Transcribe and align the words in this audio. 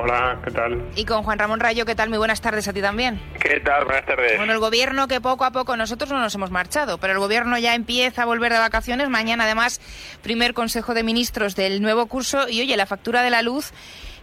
Hola, 0.00 0.40
¿qué 0.44 0.52
tal? 0.52 0.90
Y 0.94 1.04
con 1.04 1.24
Juan 1.24 1.40
Ramón 1.40 1.58
Rayo, 1.58 1.84
¿qué 1.84 1.96
tal? 1.96 2.08
Muy 2.08 2.18
buenas 2.18 2.40
tardes 2.40 2.68
a 2.68 2.72
ti 2.72 2.80
también. 2.80 3.20
¿Qué 3.40 3.58
tal? 3.60 3.84
Buenas 3.84 4.06
tardes. 4.06 4.36
Bueno, 4.36 4.52
el 4.52 4.60
gobierno 4.60 5.08
que 5.08 5.20
poco 5.20 5.44
a 5.44 5.50
poco 5.50 5.76
nosotros 5.76 6.10
no 6.10 6.20
nos 6.20 6.32
hemos 6.36 6.52
marchado, 6.52 6.98
pero 6.98 7.14
el 7.14 7.18
gobierno 7.18 7.58
ya 7.58 7.74
empieza 7.74 8.22
a 8.22 8.24
volver 8.24 8.52
de 8.52 8.60
vacaciones. 8.60 9.08
Mañana, 9.08 9.44
además, 9.44 9.80
primer 10.22 10.54
Consejo 10.54 10.94
de 10.94 11.02
Ministros 11.02 11.56
del 11.56 11.82
nuevo 11.82 12.06
curso. 12.06 12.48
Y 12.48 12.60
oye, 12.60 12.76
la 12.76 12.86
factura 12.86 13.22
de 13.22 13.30
la 13.30 13.42
luz 13.42 13.72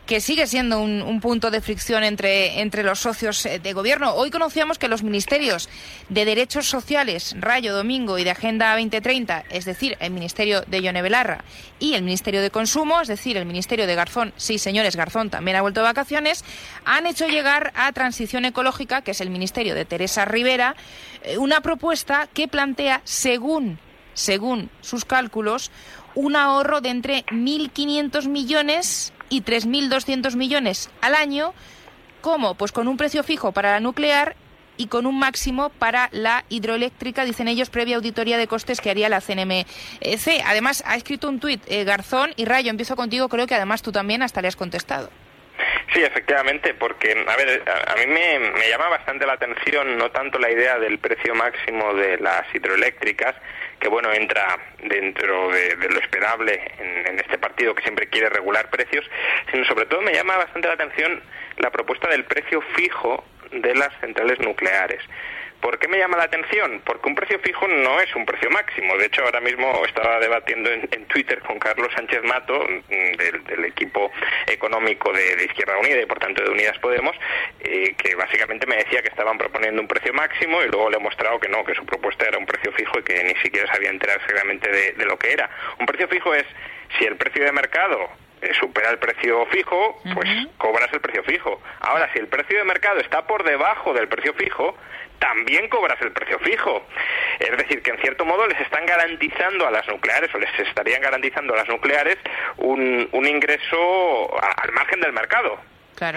que 0.05 0.21
sigue 0.21 0.45
siendo 0.45 0.79
un, 0.81 1.19
punto 1.19 1.49
de 1.49 1.61
fricción 1.61 2.03
entre, 2.03 2.59
entre 2.61 2.83
los 2.83 2.99
socios 2.99 3.45
eh, 3.45 3.59
de 3.59 3.73
gobierno. 3.73 4.13
Hoy 4.13 4.29
conocíamos 4.29 4.77
que 4.77 4.87
los 4.87 5.01
ministerios 5.01 5.69
de 6.09 6.25
Derechos 6.25 6.67
Sociales, 6.67 7.35
Rayo 7.39 7.73
Domingo 7.73 8.19
y 8.19 8.23
de 8.23 8.31
Agenda 8.31 8.73
2030, 8.73 9.45
es 9.49 9.65
decir, 9.65 9.97
el 9.99 10.11
Ministerio 10.11 10.61
de 10.67 10.81
Yone 10.81 11.01
Belarra 11.01 11.43
y 11.79 11.95
el 11.95 12.03
Ministerio 12.03 12.41
de 12.41 12.51
Consumo, 12.51 13.01
es 13.01 13.07
decir, 13.07 13.37
el 13.37 13.45
Ministerio 13.45 13.87
de 13.87 13.95
Garzón, 13.95 14.33
sí, 14.37 14.59
señores, 14.59 14.95
Garzón 14.95 15.29
también 15.29 15.57
ha 15.57 15.61
vuelto 15.61 15.79
de 15.79 15.85
vacaciones, 15.85 16.43
han 16.83 17.07
hecho 17.07 17.27
llegar 17.27 17.71
a 17.75 17.91
Transición 17.91 18.45
Ecológica, 18.45 19.01
que 19.01 19.11
es 19.11 19.21
el 19.21 19.31
Ministerio 19.31 19.73
de 19.73 19.85
Teresa 19.85 20.25
Rivera, 20.25 20.75
eh, 21.23 21.37
una 21.37 21.61
propuesta 21.61 22.27
que 22.31 22.47
plantea, 22.47 23.01
según, 23.05 23.79
según 24.13 24.69
sus 24.81 25.05
cálculos, 25.05 25.71
un 26.13 26.35
ahorro 26.35 26.81
de 26.81 26.89
entre 26.89 27.25
1.500 27.25 28.27
millones 28.27 29.11
y 29.29 29.43
3.200 29.43 30.35
millones 30.35 30.89
al 31.01 31.15
año. 31.15 31.53
¿Cómo? 32.21 32.55
Pues 32.55 32.71
con 32.71 32.87
un 32.87 32.97
precio 32.97 33.23
fijo 33.23 33.51
para 33.51 33.71
la 33.71 33.79
nuclear 33.79 34.35
y 34.77 34.87
con 34.87 35.05
un 35.05 35.17
máximo 35.19 35.69
para 35.69 36.09
la 36.11 36.43
hidroeléctrica, 36.49 37.23
dicen 37.23 37.47
ellos, 37.47 37.69
previa 37.69 37.95
auditoría 37.95 38.37
de 38.37 38.47
costes 38.47 38.81
que 38.81 38.89
haría 38.89 39.09
la 39.09 39.21
CNMC. 39.21 40.43
Además, 40.45 40.83
ha 40.85 40.95
escrito 40.95 41.29
un 41.29 41.39
tuit 41.39 41.61
eh, 41.67 41.83
Garzón 41.83 42.31
y 42.35 42.45
Rayo, 42.45 42.69
empiezo 42.69 42.95
contigo, 42.95 43.29
creo 43.29 43.47
que 43.47 43.55
además 43.55 43.81
tú 43.81 43.91
también 43.91 44.21
hasta 44.21 44.41
le 44.41 44.47
has 44.47 44.55
contestado. 44.55 45.09
Sí, 45.93 46.01
efectivamente, 46.03 46.73
porque 46.73 47.11
a 47.11 47.35
ver, 47.37 47.63
a, 47.87 47.95
mí 47.95 48.07
me, 48.07 48.69
llama 48.69 48.89
bastante 48.89 49.25
la 49.25 49.33
atención 49.33 49.97
no 49.97 50.11
tanto 50.11 50.39
la 50.39 50.51
idea 50.51 50.77
del 50.77 50.99
precio 50.99 51.33
máximo 51.35 51.93
de 51.93 52.17
las 52.17 52.43
hidroeléctricas, 52.53 53.35
que 53.79 53.87
bueno, 53.87 54.11
entra 54.13 54.57
dentro 54.83 55.49
de, 55.51 55.75
lo 55.89 55.99
esperable 55.99 56.71
en, 56.79 57.19
este 57.19 57.37
partido 57.37 57.73
que 57.73 57.83
siempre 57.83 58.07
quiere 58.07 58.29
regular 58.29 58.69
precios, 58.69 59.05
sino 59.51 59.65
sobre 59.65 59.85
todo 59.85 60.01
me 60.01 60.13
llama 60.13 60.37
bastante 60.37 60.67
la 60.67 60.73
atención 60.75 61.21
la 61.57 61.71
propuesta 61.71 62.09
del 62.09 62.25
precio 62.25 62.61
fijo 62.75 63.23
de 63.51 63.75
las 63.75 63.89
centrales 63.99 64.39
nucleares. 64.39 65.01
¿Por 65.65 65.79
qué 65.79 65.87
me 65.87 65.97
llama 65.97 66.17
la 66.17 66.25
atención? 66.25 66.79
Porque 66.85 67.09
un 67.09 67.15
precio 67.15 67.39
fijo 67.39 67.67
no 67.67 67.99
es 67.99 68.15
un 68.15 68.23
precio 68.23 68.51
máximo. 68.51 68.95
De 68.97 69.07
hecho, 69.07 69.23
ahora 69.23 69.41
mismo 69.41 69.83
estaba 69.83 70.19
debatiendo 70.19 70.69
en, 70.69 71.05
Twitter 71.07 71.39
con 71.39 71.57
Carlos 71.57 71.91
Sánchez 71.95 72.21
Mato, 72.21 72.53
mm, 72.53 73.17
del, 73.47 73.65
equipo 73.65 74.11
económico 74.45 75.11
de, 75.11 75.43
Izquierda 75.43 75.79
Unida 75.79 75.99
y 76.03 76.05
por 76.05 76.19
tanto 76.19 76.43
de 76.43 76.51
Unidas 76.51 76.77
Podemos, 76.77 77.15
eh, 77.61 77.95
que 77.97 78.13
básicamente 78.13 78.67
me 78.67 78.75
decía 78.75 79.01
que 79.01 79.07
estaban 79.07 79.39
proponiendo 79.39 79.81
un 79.81 79.87
precio 79.87 80.13
máximo 80.13 80.61
y 80.61 80.67
luego 80.67 80.87
le 80.91 80.97
he 80.97 80.99
mostrado 80.99 81.39
que 81.39 81.49
no, 81.49 81.65
que 81.65 81.73
su 81.73 81.83
propuesta 81.83 82.27
era 82.27 82.37
un 82.37 82.45
precio 82.45 82.71
fijo 82.73 82.99
y 82.99 83.03
que 83.03 83.23
ni 83.23 83.33
siquiera 83.41 83.65
sabía 83.73 83.89
enterar 83.89 84.17
exactamente 84.17 84.69
de 84.69 85.05
lo 85.05 85.17
que 85.17 85.33
era. 85.33 85.49
Un 85.79 85.87
precio 85.87 86.07
fijo 86.07 86.35
es 86.35 86.45
si 86.99 87.05
el 87.05 87.15
precio 87.15 87.43
de 87.43 87.51
mercado 87.51 88.07
eh, 88.45 88.53
supera 88.53 88.91
el 88.91 88.99
precio 88.99 89.45
fijo, 89.47 89.99
pues 90.13 90.29
cobras 90.57 90.91
el 90.93 90.99
precio 90.99 91.23
fijo. 91.23 91.59
Ahora, 91.79 92.11
si 92.13 92.19
el 92.19 92.27
precio 92.27 92.59
de 92.59 92.63
mercado 92.63 92.99
está 92.99 93.25
por 93.25 93.43
debajo 93.43 93.93
del 93.93 94.07
precio 94.07 94.33
fijo, 94.33 94.77
también 95.25 95.67
cobras 95.69 95.99
el 96.01 96.11
precio 96.11 96.37
fijo. 96.39 96.85
Es 97.39 97.57
decir, 97.57 97.81
que 97.81 97.89
en 97.91 97.97
cierto 97.97 98.25
modo 98.25 98.45
les 98.47 98.59
están 98.61 98.85
garantizando 98.85 99.65
a 99.65 99.71
las 99.71 99.87
nucleares, 99.87 100.33
o 100.35 100.37
les 100.37 100.59
estarían 100.59 101.01
garantizando 101.01 101.53
a 101.55 101.57
las 101.57 101.67
nucleares, 101.67 102.17
un, 102.57 103.09
un 103.11 103.25
ingreso 103.25 104.39
al 104.39 104.71
margen 104.71 105.01
del 105.01 105.13
mercado. 105.13 105.59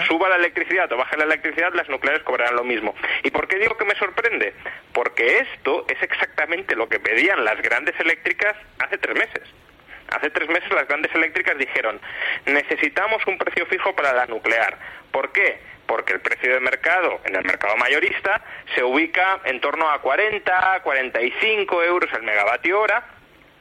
Suba 0.07 0.29
la 0.29 0.35
electricidad 0.35 0.91
o 0.91 0.97
baje 0.97 1.17
la 1.17 1.23
electricidad, 1.23 1.73
las 1.73 1.89
nucleares 1.89 2.21
cobrarán 2.23 2.55
lo 2.55 2.63
mismo. 2.63 2.93
¿Y 3.23 3.31
por 3.31 3.47
qué 3.47 3.57
digo 3.57 3.77
que 3.77 3.85
me 3.85 3.95
sorprende? 3.95 4.53
Porque 4.93 5.39
esto 5.39 5.85
es 5.87 6.01
exactamente 6.03 6.75
lo 6.75 6.87
que 6.87 6.99
pedían 6.99 7.43
las 7.45 7.59
grandes 7.61 7.97
eléctricas 7.99 8.55
hace 8.77 8.97
tres 8.97 9.17
meses. 9.17 9.43
Hace 10.11 10.29
tres 10.31 10.49
meses 10.49 10.69
las 10.71 10.87
grandes 10.87 11.13
eléctricas 11.15 11.57
dijeron, 11.57 11.99
necesitamos 12.45 13.25
un 13.25 13.37
precio 13.37 13.65
fijo 13.67 13.95
para 13.95 14.13
la 14.13 14.25
nuclear. 14.25 14.77
¿Por 15.11 15.31
qué? 15.31 15.59
Porque 15.89 16.13
el 16.13 16.21
precio 16.21 16.53
de 16.53 16.59
mercado 16.59 17.19
en 17.25 17.35
el 17.35 17.43
mercado 17.43 17.75
mayorista 17.75 18.41
se 18.75 18.83
ubica 18.83 19.39
en 19.45 19.59
torno 19.59 19.89
a 19.89 19.99
40, 19.99 20.81
45 20.83 21.83
euros 21.83 22.13
el 22.13 22.21
megavatio 22.21 22.79
hora 22.79 23.03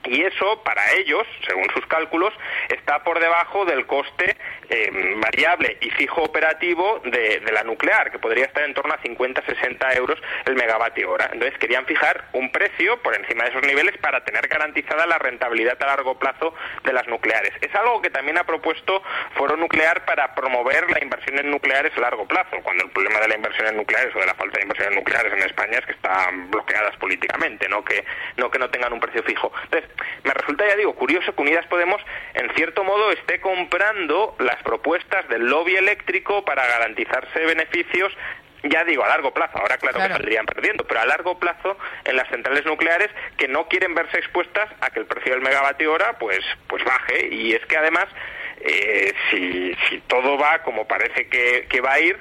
y 0.05 0.23
eso 0.23 0.63
para 0.63 0.93
ellos, 0.93 1.27
según 1.47 1.69
sus 1.73 1.87
cálculos, 1.87 2.35
está 2.69 3.03
por 3.03 3.19
debajo 3.19 3.65
del 3.65 3.87
coste 3.87 4.37
eh, 4.71 5.15
variable 5.17 5.79
y 5.81 5.91
fijo 5.91 6.23
operativo 6.23 7.01
de, 7.05 7.41
la 7.53 7.63
nuclear, 7.65 8.11
que 8.11 8.19
podría 8.19 8.45
estar 8.45 8.65
en 8.65 8.75
torno 8.75 8.93
a 8.93 9.01
50-60 9.01 9.97
euros 9.97 10.21
el 10.45 10.55
megavatio 10.55 11.11
hora. 11.11 11.31
Entonces 11.33 11.59
querían 11.59 11.87
fijar 11.87 12.29
un 12.33 12.53
precio 12.53 13.01
por 13.03 13.15
encima 13.17 13.45
de 13.45 13.51
esos 13.51 13.63
niveles 13.63 13.97
para 13.99 14.25
tener 14.25 14.47
garantizada 14.49 15.07
la 15.07 15.19
rentabilidad 15.19 15.83
a 15.83 15.87
largo 15.87 16.19
plazo 16.19 16.55
de 16.85 16.93
las 16.93 17.07
nucleares. 17.09 17.53
Es 17.61 17.75
algo 17.75 18.03
que 18.03 18.11
también 18.11 18.39
ha 18.39 18.45
propuesto 18.45 19.03
Foro 19.35 19.57
Nuclear 19.57 20.05
para 20.05 20.35
promover 20.35 20.91
la 20.91 21.03
inversión 21.03 21.39
en 21.39 21.51
nucleares 21.51 21.97
a 21.97 22.01
largo 22.01 22.27
plazo, 22.27 22.57
cuando 22.63 22.85
el 22.85 22.91
problema 22.91 23.21
de 23.21 23.29
la 23.29 23.37
inversión 23.37 23.69
en 23.69 23.77
nucleares 23.77 24.15
o 24.15 24.21
de 24.21 24.27
la 24.27 24.35
falta 24.35 24.59
de 24.59 24.63
inversiones 24.63 24.97
nucleares 24.97 25.33
en 25.33 25.43
España 25.43 25.79
es 25.79 25.87
que 25.87 25.93
están 25.93 26.51
bloqueadas 26.51 26.97
políticamente, 26.97 27.69
no 27.69 27.85
que 27.85 28.05
no 28.37 28.51
que 28.51 28.59
no 28.59 28.71
tengan 28.71 28.93
un 28.93 29.01
precio 29.01 29.23
fijo. 29.23 29.53
Entonces, 29.65 29.91
me 30.25 30.33
resulta, 30.33 30.67
ya 30.67 30.77
digo, 30.77 30.95
curioso 30.95 31.35
que 31.35 31.43
Unidas 31.43 31.67
Podemos, 31.67 32.01
en 32.35 32.51
cierto 32.55 32.85
modo, 32.85 33.11
esté 33.13 33.41
comprando 33.41 34.37
las 34.39 34.58
propuestas 34.63 35.29
del 35.29 35.47
lobby 35.47 35.77
eléctrico 35.77 36.45
para 36.45 36.67
garantizarse 36.67 37.41
beneficios 37.41 38.13
ya 38.65 38.85
digo, 38.85 39.05
a 39.05 39.09
largo 39.09 39.33
plazo, 39.33 39.59
ahora 39.59 39.79
claro, 39.79 40.01
que 40.01 40.09
saldrían 40.09 40.47
perdiendo, 40.47 40.85
pero 40.85 41.01
a 41.01 41.07
largo 41.07 41.39
plazo 41.39 41.79
en 42.05 42.17
las 42.17 42.29
centrales 42.29 42.65
nucleares 42.67 43.09
que 43.37 43.49
no 43.49 43.69
quieren 43.69 43.95
verse 43.95 44.19
expuestas 44.19 44.69
a 44.81 44.91
que 44.91 45.01
el 45.01 45.07
precio 45.07 45.33
del 45.33 45.43
megavatio 45.43 45.93
hora 45.93 46.19
pues, 46.19 46.45
pues 46.67 46.83
baje. 46.85 47.29
Y 47.33 47.53
es 47.53 47.65
que 47.67 47.77
además, 47.77 48.07
eh, 48.61 49.15
si, 49.31 49.75
si 49.89 50.01
todo 50.09 50.37
va 50.39 50.63
como 50.63 50.89
parece 50.89 51.29
que, 51.29 51.67
que 51.69 51.81
va 51.81 51.93
a 51.93 52.01
ir, 52.01 52.19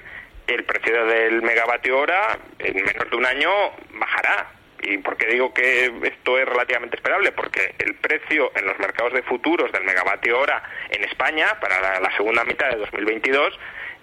el 0.47 0.63
precio 0.63 1.05
del 1.05 1.41
megavatio 1.41 1.97
hora 1.97 2.37
en 2.59 2.75
menos 2.75 3.09
de 3.09 3.15
un 3.15 3.25
año 3.25 3.51
bajará. 3.93 4.56
¿Y 4.83 4.97
por 4.99 5.17
qué 5.17 5.27
digo 5.27 5.53
que 5.53 5.91
esto 6.03 6.38
es 6.38 6.45
relativamente 6.45 6.97
esperable? 6.97 7.31
Porque 7.31 7.73
el 7.79 7.95
precio 7.95 8.51
en 8.55 8.65
los 8.65 8.77
mercados 8.79 9.13
de 9.13 9.23
futuros 9.23 9.71
del 9.71 9.83
megavatio 9.83 10.39
hora 10.39 10.63
en 10.89 11.03
España 11.03 11.59
para 11.59 11.99
la, 11.99 12.15
segunda 12.15 12.43
mitad 12.43 12.69
de 12.69 12.77
2022 12.77 13.59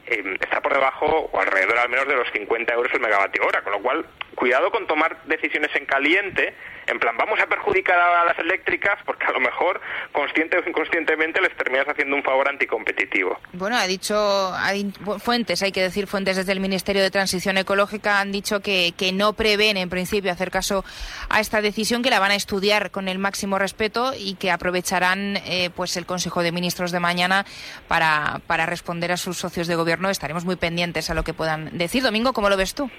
eh, 0.07 0.37
está 0.41 0.61
por 0.61 0.75
debajo 0.75 1.31
o 1.33 1.41
alrededor 1.41 1.79
al 1.79 1.89
menos 1.89 2.09
de 2.09 2.17
los 2.17 2.31
50 2.33 2.75
euros 2.75 2.93
el 2.93 3.01
megavatio 3.01 3.47
hora, 3.47 3.63
con 3.63 3.73
lo 3.73 3.81
cual 3.81 4.05
cuidado 4.35 4.71
con 4.71 4.87
tomar 4.87 5.23
decisiones 5.25 5.75
en 5.77 5.87
caliente 5.87 6.55
en 6.87 6.99
plan, 6.99 7.17
vamos 7.17 7.39
a 7.41 7.47
perjudicar 7.47 7.99
a 7.99 8.25
las 8.25 8.39
eléctricas 8.39 8.95
porque 9.05 9.27
a 9.27 9.33
lo 9.33 9.41
mejor, 9.41 9.81
consciente 10.13 10.59
o 10.59 10.69
inconscientemente, 10.69 11.41
les 11.41 11.57
terminas 11.57 11.87
haciendo 11.89 12.17
un 12.17 12.23
favor 12.23 12.49
anticompetitivo. 12.49 13.39
Bueno, 13.53 13.77
ha 13.77 13.87
dicho 13.87 14.53
hay 14.55 14.93
fuentes, 15.19 15.63
hay 15.63 15.73
que 15.73 15.83
decir 15.83 16.07
fuentes 16.07 16.37
desde 16.37 16.53
el 16.53 16.61
Ministerio 16.61 17.03
de 17.03 17.11
Transición 17.11 17.59
Ecológica, 17.59 18.21
han 18.21 18.33
dicho 18.33 18.61
que, 18.61 18.93
que 18.97 19.13
no 19.13 19.33
prevén 19.33 19.77
en 19.77 19.89
principio 19.89 20.33
hacer 20.33 20.51
caso 20.51 20.85
a 21.29 21.41
esta 21.41 21.61
decisión, 21.61 22.03
que 22.03 22.11
la 22.11 22.21
van 22.21 22.31
a 22.31 22.35
estudiar 22.35 22.91
con 22.91 23.09
el 23.09 23.19
máximo 23.19 23.59
respeto 23.59 24.13
y 24.17 24.35
que 24.35 24.51
aprovecharán 24.51 25.37
eh, 25.47 25.71
pues 25.75 25.97
el 25.97 26.07
Consejo 26.07 26.43
de 26.43 26.53
Ministros 26.53 26.93
de 26.93 27.01
mañana 27.01 27.45
para, 27.89 28.41
para 28.47 28.67
responder 28.67 29.13
a 29.13 29.17
sus 29.17 29.39
socios 29.39 29.67
de 29.67 29.75
gobierno. 29.75 30.11
Estaremos 30.11 30.45
muy 30.45 30.57
pendientes 30.57 31.11
a 31.11 31.15
lo 31.15 31.25
que 31.25 31.35
puedan 31.35 31.77
decir. 31.77 32.03
Domingo, 32.03 32.33
¿cómo 32.33 32.49
lo 32.49 32.57
ves 32.57 32.75
tú? 32.75 32.91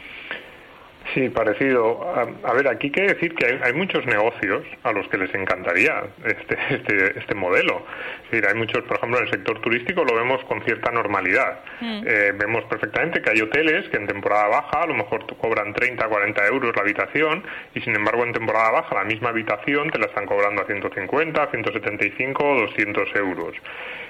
Sí, 1.15 1.29
parecido. 1.29 2.13
A, 2.44 2.53
ver, 2.53 2.67
aquí 2.67 2.91
quiere 2.91 3.13
decir 3.13 3.33
que 3.35 3.45
hay, 3.63 3.71
muchos 3.71 4.06
negocios 4.06 4.65
a 4.83 4.91
los 4.91 5.07
que 5.07 5.17
les 5.17 5.33
encantaría 5.33 6.03
este, 6.25 6.57
este, 6.75 7.17
este 7.17 7.33
modelo. 7.33 7.85
Es 8.25 8.31
decir, 8.31 8.50
hay 8.50 8.53
muchos, 8.53 8.83
por 8.83 8.97
ejemplo, 8.97 9.19
en 9.19 9.23
el 9.23 9.31
sector 9.31 9.62
turístico 9.62 10.03
lo 10.03 10.13
vemos 10.13 10.44
con 10.44 10.62
cierta 10.65 10.91
normalidad. 10.91 11.62
Mm. 11.79 12.03
Eh, 12.06 12.33
vemos 12.38 12.65
perfectamente 12.65 13.21
que 13.21 13.29
hay 13.29 13.39
hoteles 13.39 13.88
que 13.88 13.95
en 13.95 14.07
temporada 14.07 14.50
baja 14.50 14.83
a 14.83 14.88
lo 14.88 14.94
mejor 14.94 15.25
cobran 15.38 15.73
30, 15.73 16.06
40 16.06 16.47
euros 16.47 16.75
la 16.75 16.81
habitación 16.81 17.44
y 17.73 17.79
sin 17.79 17.95
embargo 17.95 18.25
en 18.25 18.33
temporada 18.33 18.71
baja 18.71 18.95
la 18.95 19.06
misma 19.06 19.29
habitación 19.29 19.89
te 19.91 20.00
la 20.00 20.07
están 20.07 20.25
cobrando 20.25 20.63
a 20.63 20.65
150, 20.65 21.47
175 21.50 22.44
o 22.44 22.59
200 22.62 23.15
euros. 23.15 23.56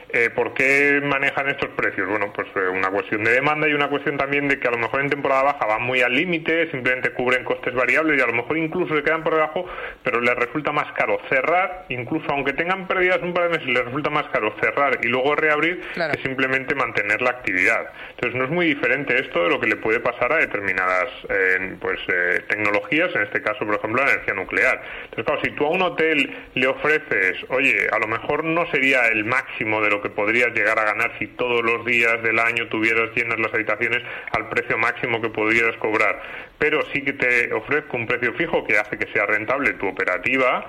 Eh, 0.10 0.30
¿Por 0.30 0.54
qué 0.54 1.02
manejan 1.04 1.50
estos 1.50 1.72
precios? 1.72 2.07
Bueno, 2.07 2.31
pues 2.31 2.48
eh, 2.56 2.69
una 2.69 2.90
cuestión 2.90 3.22
de 3.25 3.31
demanda 3.31 3.68
y 3.68 3.74
una 3.74 3.90
cuestión 3.90 4.18
también 4.18 4.48
de 4.48 4.57
que 4.60 4.68
a 4.69 4.72
lo 4.72 4.78
mejor 4.78 5.02
en 5.02 5.10
temporada 5.10 5.44
baja 5.44 5.66
van 5.66 5.84
muy 5.84 6.02
al 6.02 6.13
límite, 6.13 6.72
simplemente 6.72 6.94
cubren 7.13 7.44
costes 7.44 7.74
variables 7.74 8.18
y 8.18 8.21
a 8.21 8.27
lo 8.27 8.33
mejor 8.33 8.57
incluso 8.57 8.95
se 8.95 9.03
quedan 9.03 9.24
por 9.24 9.33
debajo, 9.33 9.65
pero 10.03 10.21
les 10.21 10.36
resulta 10.36 10.71
más 10.71 10.92
caro 10.94 11.19
cerrar, 11.30 11.86
incluso 11.89 12.25
aunque 12.30 12.53
tengan 12.53 12.88
pérdidas 12.88 13.21
un 13.21 13.33
par 13.33 13.45
de 13.45 13.57
meses, 13.57 13.68
les 13.68 13.86
resulta 13.86 14.09
más 14.09 14.25
caro 14.27 14.53
cerrar 14.59 15.00
y 15.01 15.07
luego 15.07 15.36
reabrir 15.36 15.81
que 15.94 16.21
simplemente 16.24 16.75
mantener 16.75 17.21
la 17.21 17.31
actividad. 17.31 17.92
Entonces 18.12 18.38
no 18.38 18.45
es 18.45 18.51
muy 18.51 18.68
diferente 18.68 19.19
esto 19.19 19.44
de 19.44 19.50
lo 19.50 19.59
que 19.59 19.68
le 19.68 19.75
puede 19.77 20.00
pasar 20.00 20.31
a 20.33 20.38
determinadas 20.38 21.09
eh, 21.30 21.75
pues 21.80 22.00
eh, 22.07 22.44
tecnologías, 22.47 23.13
en 23.15 23.24
este 23.24 23.42
caso 23.42 23.65
por 23.65 23.75
ejemplo 23.75 24.03
la 24.03 24.12
energía 24.12 24.33
nuclear. 24.33 24.81
Entonces 25.06 25.25
claro, 25.25 25.42
si 25.44 25.51
tú 25.51 25.65
a 25.65 25.69
un 25.69 25.81
hotel 25.81 26.36
le 26.53 26.68
ofreces, 26.68 27.38
oye, 27.50 27.88
a 27.92 28.00
lo 28.00 28.07
mejor 28.07 28.44
no 28.44 28.65
sería 28.71 29.07
el 29.07 29.25
máximo 29.25 29.81
de 29.81 29.89
lo 29.89 30.01
que 30.01 30.09
podrías 30.09 30.53
llegar 30.53 30.80
a 30.80 30.86
ganar 30.86 31.12
si 31.19 31.27
todos 31.27 31.63
los 31.63 31.86
días 31.86 32.21
del 32.24 32.39
año 32.39 32.68
tuvieras 32.68 33.09
llenas 33.15 33.39
las 33.39 33.53
habitaciones 33.53 34.03
al 34.31 34.50
precio 34.50 34.77
máximo 34.77 35.21
que 35.21 35.30
pudieras 35.30 35.75
cobrar, 35.77 36.21
pero 36.57 36.85
sí 36.94 37.02
que 37.02 37.14
te 37.14 37.54
ofrezco 37.54 37.98
un 37.98 38.08
precio 38.08 38.34
fijo 38.34 38.64
que 38.64 38.78
hace 38.78 38.98
que 38.98 39.12
sea 39.12 39.26
rentable 39.26 39.74
tu 39.74 39.88
operativa, 39.88 40.66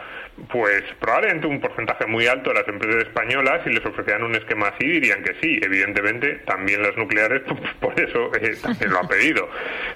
pues 0.50 0.82
probablemente 1.00 1.46
un 1.46 1.60
porcentaje 1.60 2.06
muy 2.06 2.26
alto 2.26 2.50
de 2.50 2.60
las 2.60 2.68
empresas 2.68 3.04
españolas, 3.04 3.62
si 3.64 3.70
les 3.70 3.84
ofrecieran 3.84 4.22
un 4.22 4.34
esquema 4.34 4.68
así, 4.68 4.86
dirían 4.86 5.22
que 5.22 5.34
sí. 5.40 5.60
Evidentemente, 5.62 6.42
también 6.46 6.82
las 6.82 6.96
nucleares, 6.96 7.42
por 7.80 7.98
eso 7.98 8.30
eh, 8.34 8.56
también 8.62 8.92
lo 8.92 8.98
ha 8.98 9.08
pedido. 9.08 9.48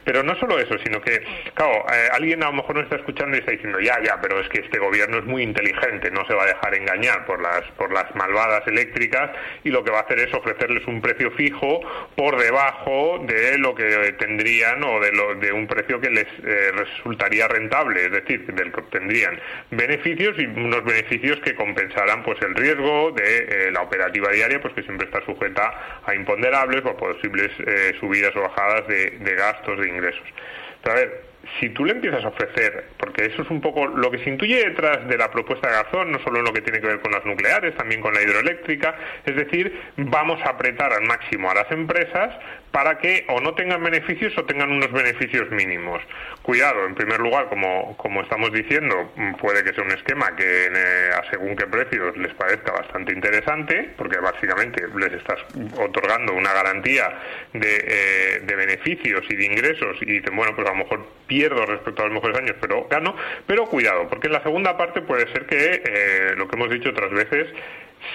Pero 0.05 0.23
no 0.23 0.35
solo 0.37 0.59
eso, 0.59 0.77
sino 0.85 1.01
que, 1.01 1.23
claro, 1.55 1.85
eh, 1.93 2.09
alguien 2.13 2.43
a 2.43 2.47
lo 2.47 2.55
mejor 2.55 2.77
no 2.77 2.83
está 2.83 2.97
escuchando 2.97 3.37
y 3.37 3.41
está 3.41 3.53
diciendo, 3.53 3.81
ya, 3.81 4.03
ya, 4.03 4.19
pero 4.21 4.41
es 4.41 4.49
que 4.49 4.61
este 4.61 4.79
gobierno 4.79 5.19
es 5.19 5.25
muy 5.25 5.43
inteligente, 5.43 6.11
no 6.11 6.27
se 6.27 6.35
va 6.35 6.45
a 6.45 6.47
dejar 6.47 6.75
engañar 6.75 7.27
por 7.27 7.41
las, 7.41 7.63
por 7.77 7.93
las 7.93 8.15
malvadas 8.15 8.67
eléctricas 8.67 9.31
y 9.65 9.71
lo 9.71 9.85
que 9.85 9.91
va 9.91 9.99
a 9.99 10.03
hacer 10.03 10.19
es 10.21 10.33
ofrecerles 10.35 10.87
un 10.87 11.01
precio 11.01 11.31
fijo 11.33 11.81
por 12.17 12.41
debajo 12.41 13.23
de 13.27 13.59
lo 13.59 13.75
que 13.75 14.15
tendrían 14.19 14.83
o 14.85 15.01
de, 15.01 15.13
lo, 15.13 15.35
de 15.35 15.53
un 15.53 15.67
precio 15.67 16.00
que 16.01 16.11
les 16.11 16.27
eh, 16.27 16.73
resultaría 16.73 17.49
rentable, 17.49 18.05
es 18.05 18.13
decir, 18.13 18.47
del 18.47 18.73
que 18.73 18.81
obtendrían 18.81 19.39
beneficios 19.71 20.39
y 20.39 20.47
unos 20.47 20.85
beneficios 20.85 21.39
que 21.41 21.55
compensarán 21.55 22.23
pues 22.23 22.41
el 22.43 22.55
riesgo 22.55 23.13
de 23.13 23.69
eh, 23.69 23.71
la 23.71 23.83
operativa 23.83 24.31
diaria, 24.31 24.61
pues 24.61 24.75
que 24.75 24.83
siempre 24.83 25.07
está 25.07 25.25
sujeta 25.25 26.01
a 26.05 26.15
imponderables 26.15 26.85
o 26.85 26.91
a 26.91 26.97
posibles 26.97 27.51
eh, 27.67 27.95
subidas 28.01 28.35
o 28.37 28.43
bajadas 28.43 28.87
de, 28.89 29.11
de 29.11 29.35
gastos, 29.35 29.79
de 29.81 29.89
ingresos. 29.89 30.27
Pero 30.83 30.97
a 30.97 31.01
ver, 31.01 31.31
si 31.59 31.71
tú 31.71 31.85
le 31.85 31.93
empiezas 31.93 32.25
a 32.25 32.29
ofrecer, 32.29 32.85
porque 32.99 33.25
eso 33.27 33.43
es 33.43 33.51
un 33.51 33.61
poco 33.61 33.87
lo 33.87 34.11
que 34.11 34.19
se 34.19 34.31
intuye 34.31 34.57
detrás 34.57 35.09
de 35.09 35.17
la 35.17 35.31
propuesta 35.31 35.69
de 35.69 35.75
Garzón, 35.75 36.13
no 36.13 36.19
solo 36.21 36.39
en 36.39 36.45
lo 36.45 36.53
que 36.53 36.61
tiene 36.61 36.81
que 36.81 36.87
ver 36.87 37.01
con 37.01 37.13
las 37.13 37.25
nucleares, 37.25 37.75
también 37.77 38.01
con 38.01 38.15
la 38.15 38.23
hidroeléctrica, 38.23 38.95
es 39.25 39.35
decir, 39.35 39.81
vamos 39.97 40.41
a 40.43 40.51
apretar 40.51 40.93
al 40.93 41.03
máximo 41.03 41.51
a 41.51 41.55
las 41.55 41.71
empresas 41.73 42.35
para 42.71 42.99
que 42.99 43.25
o 43.29 43.41
no 43.41 43.55
tengan 43.55 43.83
beneficios 43.83 44.37
o 44.39 44.45
tengan 44.45 44.71
unos 44.71 44.93
beneficios 44.93 45.51
mínimos. 45.51 46.03
Cuidado, 46.43 46.87
en 46.87 46.95
primer 46.95 47.21
lugar, 47.21 47.49
como, 47.49 47.97
como 47.97 48.23
estamos 48.23 48.53
diciendo, 48.53 49.13
puede 49.41 49.65
que 49.65 49.73
sea 49.73 49.85
un 49.85 49.91
esquema 49.91 50.35
que 50.37 50.67
eh, 50.67 51.11
a 51.15 51.29
según 51.31 51.57
qué 51.57 51.67
precios 51.67 52.17
les 52.17 52.33
parezca 52.35 52.73
bastante 52.73 53.13
interesante, 53.13 53.91
porque 53.97 54.19
básicamente 54.19 54.87
les 54.97 55.13
estás 55.13 55.39
otorgando 55.79 56.35
una 56.35 56.53
garantía 56.53 57.19
de, 57.53 57.85
eh, 57.87 58.41
de 58.45 58.57
beneficios 58.57 59.25
y 59.29 59.37
de 59.37 59.45
ingresos 59.47 59.97
y 60.01 60.07
dicen, 60.07 60.37
bueno, 60.37 60.55
pues 60.55 60.67
a 60.69 60.71
lo 60.71 60.79
mejor 60.79 61.07
pierdo 61.27 61.67
respecto 61.67 62.03
a 62.03 62.07
los 62.07 62.15
mejores 62.15 62.39
años, 62.39 62.57
pero 62.61 62.87
gano. 62.89 63.15
Pero 63.47 63.67
cuidado, 63.67 64.09
porque 64.09 64.29
en 64.29 64.35
la 64.35 64.43
segunda 64.43 64.77
parte 64.77 65.03
puede 65.03 65.31
ser 65.33 65.47
que, 65.47 65.83
eh, 65.85 66.35
lo 66.37 66.49
que 66.49 66.57
hemos 66.57 66.71
dicho 66.71 66.91
otras 66.91 67.11
veces, 67.11 67.49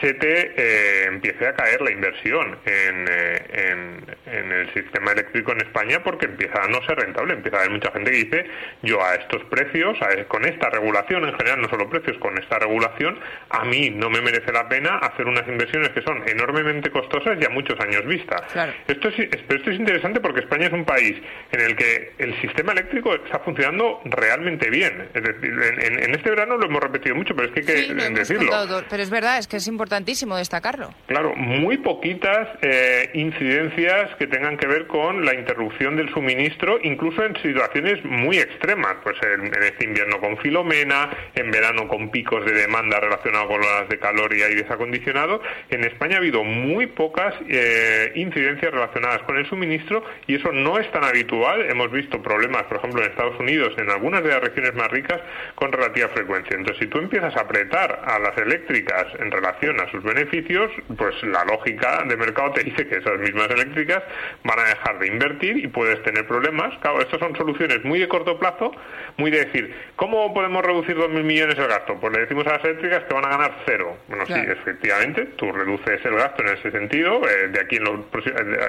se 0.01 0.13
te 0.13 0.53
eh, 0.57 1.05
empiece 1.05 1.47
a 1.47 1.53
caer 1.53 1.81
la 1.81 1.91
inversión 1.91 2.57
eh, 2.65 3.45
en, 3.53 4.33
en, 4.33 4.51
el 4.51 4.73
sistema 4.73 5.11
eléctrico 5.11 5.51
en 5.51 5.61
España 5.61 6.03
porque 6.03 6.25
empieza 6.25 6.63
a 6.63 6.67
no 6.67 6.83
ser 6.85 6.97
rentable. 6.97 7.33
Empieza 7.33 7.57
a 7.57 7.59
haber 7.61 7.71
mucha 7.71 7.91
gente 7.91 8.11
que 8.11 8.17
dice, 8.17 8.45
yo 8.81 9.03
a 9.03 9.15
estos 9.15 9.43
precios, 9.45 9.97
con 10.27 10.45
esta 10.45 10.69
regulación 10.69 11.27
en 11.27 11.35
general, 11.37 11.61
no 11.61 11.69
solo 11.69 11.89
precios, 11.89 12.17
con 12.17 12.37
esta 12.37 12.59
regulación, 12.59 13.19
a 13.49 13.63
mí 13.65 13.89
no 13.89 14.09
me 14.09 14.21
merece 14.21 14.51
la 14.51 14.67
pena 14.67 14.97
hacer 14.97 15.27
unas 15.27 15.47
inversiones 15.47 15.89
que 15.89 16.01
son 16.01 16.27
enormemente 16.27 16.89
costosas 16.89 17.37
y 17.39 17.45
a 17.45 17.49
muchos 17.49 17.79
años 17.79 18.05
vista. 18.05 18.43
Esto, 18.87 19.09
es, 19.09 19.19
esto 19.19 19.69
es 19.71 19.79
interesante 19.79 20.19
porque 20.19 20.41
España 20.41 20.67
es 20.67 20.73
un 20.73 20.85
país 20.85 21.15
en 21.51 21.61
el 21.61 21.75
que 21.75 22.13
el 22.17 22.39
sistema 22.41 22.73
eléctrico 22.73 23.15
está 23.15 23.39
funcionando 23.39 24.01
realmente 24.05 24.69
bien. 24.69 25.09
Es 25.13 25.23
decir, 25.23 25.53
en, 25.53 26.15
este 26.15 26.29
verano 26.29 26.57
lo 26.57 26.65
hemos 26.65 26.81
repetido 26.81 27.15
mucho, 27.15 27.35
pero 27.35 27.49
es 27.49 27.53
que 27.53 27.71
hay 27.71 27.87
que 27.87 28.09
decirlo. 28.11 28.51
pero 28.89 29.03
es 29.03 29.09
verdad, 29.09 29.37
es 29.37 29.47
que 29.47 29.57
es 29.57 29.67
importantísimo 29.75 30.37
destacarlo. 30.37 30.93
Claro, 31.07 31.35
muy 31.35 31.77
poquitas 31.77 32.47
eh, 32.61 33.09
incidencias 33.13 34.15
que 34.15 34.27
tengan 34.27 34.55
que 34.57 34.67
ver 34.67 34.87
con 34.87 35.25
la 35.25 35.35
interrupción 35.35 35.97
del 35.97 36.09
suministro, 36.13 36.79
incluso 36.81 37.23
en 37.23 37.35
situaciones 37.41 38.03
muy 38.05 38.37
extremas, 38.37 38.95
pues 39.03 39.17
en, 39.21 39.51
este 39.63 39.83
invierno 39.83 40.19
con 40.21 40.37
Filomena, 40.37 41.09
en 41.35 41.51
verano 41.51 41.87
con 41.87 42.09
picos 42.09 42.45
de 42.45 42.53
demanda 42.53 42.99
relacionados 42.99 43.47
con 43.47 43.61
las 43.61 43.89
de 43.89 43.99
calor 43.99 44.33
y 44.33 44.43
aire 44.43 44.65
acondicionado. 44.69 45.41
En 45.69 45.83
España 45.83 46.15
ha 46.15 46.19
habido 46.19 46.43
muy 46.43 46.87
pocas 46.87 47.33
eh, 47.49 48.11
incidencias 48.15 48.71
relacionadas 48.71 49.21
con 49.23 49.37
el 49.37 49.45
suministro 49.47 50.03
y 50.27 50.35
eso 50.35 50.51
no 50.51 50.79
es 50.79 50.89
tan 50.91 51.03
habitual. 51.03 51.69
Hemos 51.69 51.91
visto 51.91 52.21
problemas, 52.21 52.63
por 52.63 52.77
ejemplo, 52.77 53.03
en 53.03 53.09
Estados 53.11 53.39
Unidos, 53.39 53.73
en 53.77 53.89
algunas 53.89 54.23
de 54.23 54.29
las 54.29 54.41
regiones 54.41 54.73
más 54.75 54.89
ricas, 54.89 55.21
con 55.55 55.71
relativa 55.71 56.07
frecuencia. 56.09 56.55
Entonces, 56.55 56.83
si 56.83 56.87
tú 56.87 56.99
empiezas 56.99 57.35
a 57.35 57.41
apretar 57.41 58.01
a 58.05 58.19
las 58.19 58.37
eléctricas 58.37 59.07
en 59.19 59.31
relación 59.31 59.64
a 59.69 59.91
sus 59.91 60.03
beneficios, 60.03 60.71
pues 60.97 61.15
la 61.23 61.43
lógica 61.45 62.03
de 62.07 62.15
mercado 62.15 62.51
te 62.51 62.63
dice 62.63 62.87
que 62.87 62.97
esas 62.97 63.19
mismas 63.19 63.49
eléctricas 63.49 64.03
van 64.43 64.59
a 64.59 64.63
dejar 64.63 64.99
de 64.99 65.07
invertir 65.07 65.57
y 65.57 65.67
puedes 65.67 66.01
tener 66.03 66.27
problemas. 66.27 66.77
Claro, 66.79 67.01
estas 67.01 67.19
son 67.19 67.35
soluciones 67.35 67.83
muy 67.83 67.99
de 67.99 68.07
corto 68.07 68.37
plazo, 68.37 68.71
muy 69.17 69.31
de 69.31 69.45
decir, 69.45 69.73
¿cómo 69.95 70.33
podemos 70.33 70.63
reducir 70.63 70.95
2.000 70.95 71.23
millones 71.23 71.57
el 71.57 71.67
gasto? 71.67 71.97
Pues 71.99 72.13
le 72.13 72.21
decimos 72.21 72.45
a 72.47 72.53
las 72.53 72.63
eléctricas 72.63 73.03
que 73.05 73.13
van 73.13 73.25
a 73.25 73.29
ganar 73.29 73.51
cero. 73.65 73.97
Bueno, 74.07 74.25
sí, 74.25 74.33
efectivamente, 74.33 75.25
tú 75.37 75.51
reduces 75.51 76.05
el 76.05 76.15
gasto 76.15 76.43
en 76.43 76.49
ese 76.49 76.71
sentido. 76.71 77.21
Eh, 77.27 77.47
de 77.49 77.59
aquí 77.59 77.77
en 77.77 77.83
los, 77.85 77.99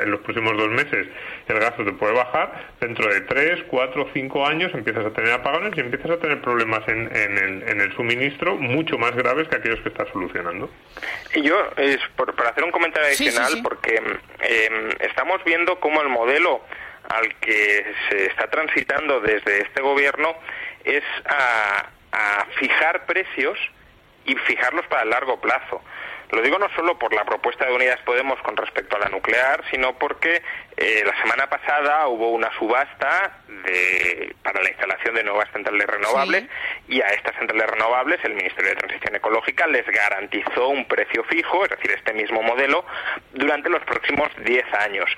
en 0.03 0.11
los 0.11 0.21
próximos 0.21 0.57
dos 0.57 0.71
meses 0.71 1.07
el 1.49 1.59
gasto 1.59 1.85
te 1.85 1.93
puede 1.93 2.15
bajar. 2.15 2.73
Dentro 2.81 3.13
de 3.13 3.21
tres, 3.23 3.63
cuatro, 3.69 4.09
cinco 4.15 4.47
años 4.47 4.73
empiezas 4.75 5.05
a 5.07 5.11
tener 5.11 5.33
apagones 5.33 5.73
y 5.77 5.81
empiezas 5.81 6.13
a 6.13 6.19
tener 6.19 6.41
problemas 6.41 6.87
en, 6.89 7.11
en, 7.15 7.39
el, 7.39 7.69
en 7.69 7.81
el 7.81 7.93
suministro 7.95 8.57
mucho 8.57 8.99
más 8.99 9.15
graves 9.15 9.49
que 9.49 9.57
aquellos 9.57 9.81
que 9.81 9.89
estás 9.89 10.09
solucionando. 10.13 10.71
Y 11.35 11.43
yo, 11.43 11.71
es 11.77 11.99
por, 12.17 12.35
hacer 12.47 12.65
un 12.65 12.71
comentario 12.71 13.09
adicional, 13.09 13.61
porque 13.63 13.97
em, 14.41 14.91
estamos 15.01 15.43
viendo 15.45 15.79
cómo 15.81 16.01
el 16.01 16.09
modelo 16.09 16.63
al 17.09 17.35
que 17.37 17.95
se 18.09 18.27
está 18.27 18.49
transitando 18.51 19.21
desde 19.21 19.63
este 19.63 19.81
gobierno 19.81 20.35
es 20.85 21.05
a, 21.27 21.87
a 22.13 22.47
fijar 22.59 23.07
precios 23.07 23.59
y 24.25 24.35
fijarlos 24.35 24.87
para 24.87 25.03
el 25.03 25.11
largo 25.11 25.41
plazo. 25.41 25.83
Lo 26.31 26.43
digo 26.43 26.59
no 26.59 26.69
solo 26.75 26.99
por 26.99 27.15
la 27.15 27.25
propuesta 27.25 27.67
de 27.67 27.73
Unidas 27.73 28.01
Podemos 28.05 28.41
con 28.41 28.57
respecto 28.57 28.97
a 28.97 29.01
la 29.01 29.09
nuclear, 29.09 29.63
sino 29.71 29.97
porque 29.99 30.43
eh, 30.77 31.03
la 31.05 31.17
semana 31.23 31.49
pasada 31.49 32.09
hubo 32.09 32.31
una 32.31 32.53
subasta 32.59 33.41
de, 33.49 34.35
para 34.43 34.63
la 34.63 34.69
instalación 34.69 35.15
de 35.15 35.25
nuevas 35.25 35.51
centrales 35.53 35.87
renovables 35.87 36.45
y 36.89 37.01
a 37.01 37.07
estas 37.09 37.37
centrales 37.37 37.67
renovables 37.71 38.19
el 38.25 38.35
Ministerio 38.35 38.71
de 38.71 38.77
Transición 38.77 39.15
Ecológica 39.17 39.67
les 39.67 39.87
garantizó 39.87 40.69
un 40.69 40.87
precio 40.87 41.25
fijo, 41.25 41.65
es 41.65 41.71
decir, 41.71 41.93
este 41.93 42.13
mismo 42.13 42.43
modelo, 42.43 42.85
durante 43.33 43.69
los 43.69 43.83
próximos 43.85 44.29
10 44.45 44.65
años. 44.75 45.11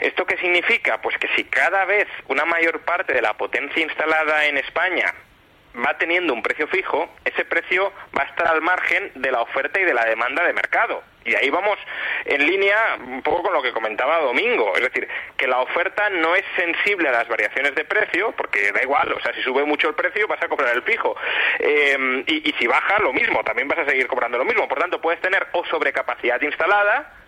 ¿Esto 0.00 0.26
qué 0.26 0.36
significa? 0.38 1.00
Pues 1.00 1.16
que 1.18 1.28
si 1.36 1.44
cada 1.44 1.84
vez 1.84 2.08
una 2.28 2.44
mayor 2.44 2.80
parte 2.80 3.12
de 3.12 3.22
la 3.22 3.34
potencia 3.34 3.82
instalada 3.82 4.46
en 4.46 4.58
España 4.58 5.14
va 5.76 5.96
teniendo 5.98 6.32
un 6.32 6.42
precio 6.42 6.66
fijo, 6.68 7.08
ese 7.24 7.44
precio 7.44 7.92
va 8.16 8.22
a 8.22 8.26
estar 8.26 8.48
al 8.48 8.60
margen 8.60 9.12
de 9.14 9.30
la 9.30 9.40
oferta 9.40 9.80
y 9.80 9.84
de 9.84 9.94
la 9.94 10.04
demanda 10.04 10.44
de 10.44 10.52
mercado. 10.52 11.02
Y 11.24 11.34
ahí 11.36 11.50
vamos 11.50 11.78
en 12.24 12.44
línea 12.44 12.98
un 12.98 13.22
poco 13.22 13.44
con 13.44 13.52
lo 13.52 13.62
que 13.62 13.72
comentaba 13.72 14.18
Domingo, 14.18 14.74
es 14.74 14.82
decir, 14.82 15.08
que 15.36 15.46
la 15.46 15.60
oferta 15.60 16.10
no 16.10 16.34
es 16.34 16.44
sensible 16.56 17.08
a 17.08 17.12
las 17.12 17.28
variaciones 17.28 17.74
de 17.74 17.84
precio, 17.84 18.32
porque 18.32 18.72
da 18.72 18.82
igual, 18.82 19.12
o 19.12 19.20
sea, 19.20 19.32
si 19.32 19.40
sube 19.42 19.64
mucho 19.64 19.88
el 19.88 19.94
precio 19.94 20.26
vas 20.26 20.42
a 20.42 20.48
cobrar 20.48 20.74
el 20.74 20.82
fijo. 20.82 21.16
Eh, 21.60 22.24
y, 22.26 22.50
y 22.50 22.52
si 22.58 22.66
baja, 22.66 22.98
lo 22.98 23.12
mismo, 23.12 23.44
también 23.44 23.68
vas 23.68 23.78
a 23.78 23.86
seguir 23.86 24.08
cobrando 24.08 24.38
lo 24.38 24.44
mismo. 24.44 24.68
Por 24.68 24.78
tanto, 24.78 25.00
puedes 25.00 25.20
tener 25.20 25.46
o 25.52 25.64
sobrecapacidad 25.66 26.40
instalada, 26.40 27.21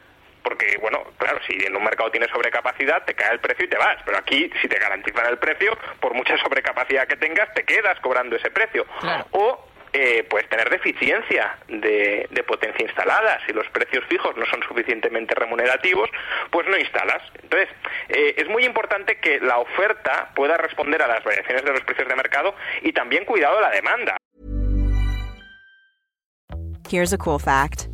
porque, 0.45 0.77
bueno, 0.81 1.03
claro, 1.17 1.41
si 1.47 1.55
en 1.65 1.75
un 1.75 1.83
mercado 1.83 2.11
tienes 2.11 2.31
sobrecapacidad, 2.31 3.03
te 3.05 3.15
cae 3.15 3.33
el 3.33 3.41
precio 3.41 3.65
y 3.65 3.69
te 3.69 3.79
vas. 3.79 3.97
Pero 4.05 4.19
aquí, 4.19 4.51
si 4.61 4.69
te 4.69 4.79
garantizan 4.79 5.27
el 5.27 5.39
precio, 5.39 5.77
por 6.01 6.15
mucha 6.15 6.37
sobrecapacidad 6.39 7.09
que 7.09 7.17
tengas, 7.17 7.53
te 7.55 7.65
quedas 7.65 7.99
cobrando 8.01 8.37
ese 8.37 8.51
precio. 8.51 8.87
O 9.33 9.69
eh, 9.95 10.25
puedes 10.29 10.49
tener 10.49 10.69
deficiencia 10.71 11.57
de, 11.69 12.45
potencia 12.47 12.85
instalada. 12.85 13.39
Si 13.47 13.53
los 13.53 13.67
precios 13.69 14.05
fijos 14.07 14.37
no 14.37 14.45
son 14.47 14.63
suficientemente 14.69 15.35
remunerativos, 15.35 16.11
pues 16.51 16.69
no 16.69 16.77
instalas. 16.77 17.23
Entonces, 17.43 17.69
eh, 18.09 18.35
es 18.37 18.49
muy 18.49 18.65
importante 18.65 19.19
que 19.19 19.41
la 19.41 19.59
oferta 19.59 20.31
pueda 20.35 20.59
responder 20.59 21.01
a 21.01 21.07
las 21.07 21.25
variaciones 21.25 21.65
de 21.65 21.73
los 21.73 21.81
precios 21.83 22.07
de 22.07 22.17
mercado 22.17 22.55
y 22.83 22.93
también 22.93 23.25
cuidado 23.25 23.61
la 23.61 23.71
demanda. 23.71 24.17
Here's 26.91 27.15
a 27.15 27.19
cool 27.19 27.41
fact. 27.41 27.94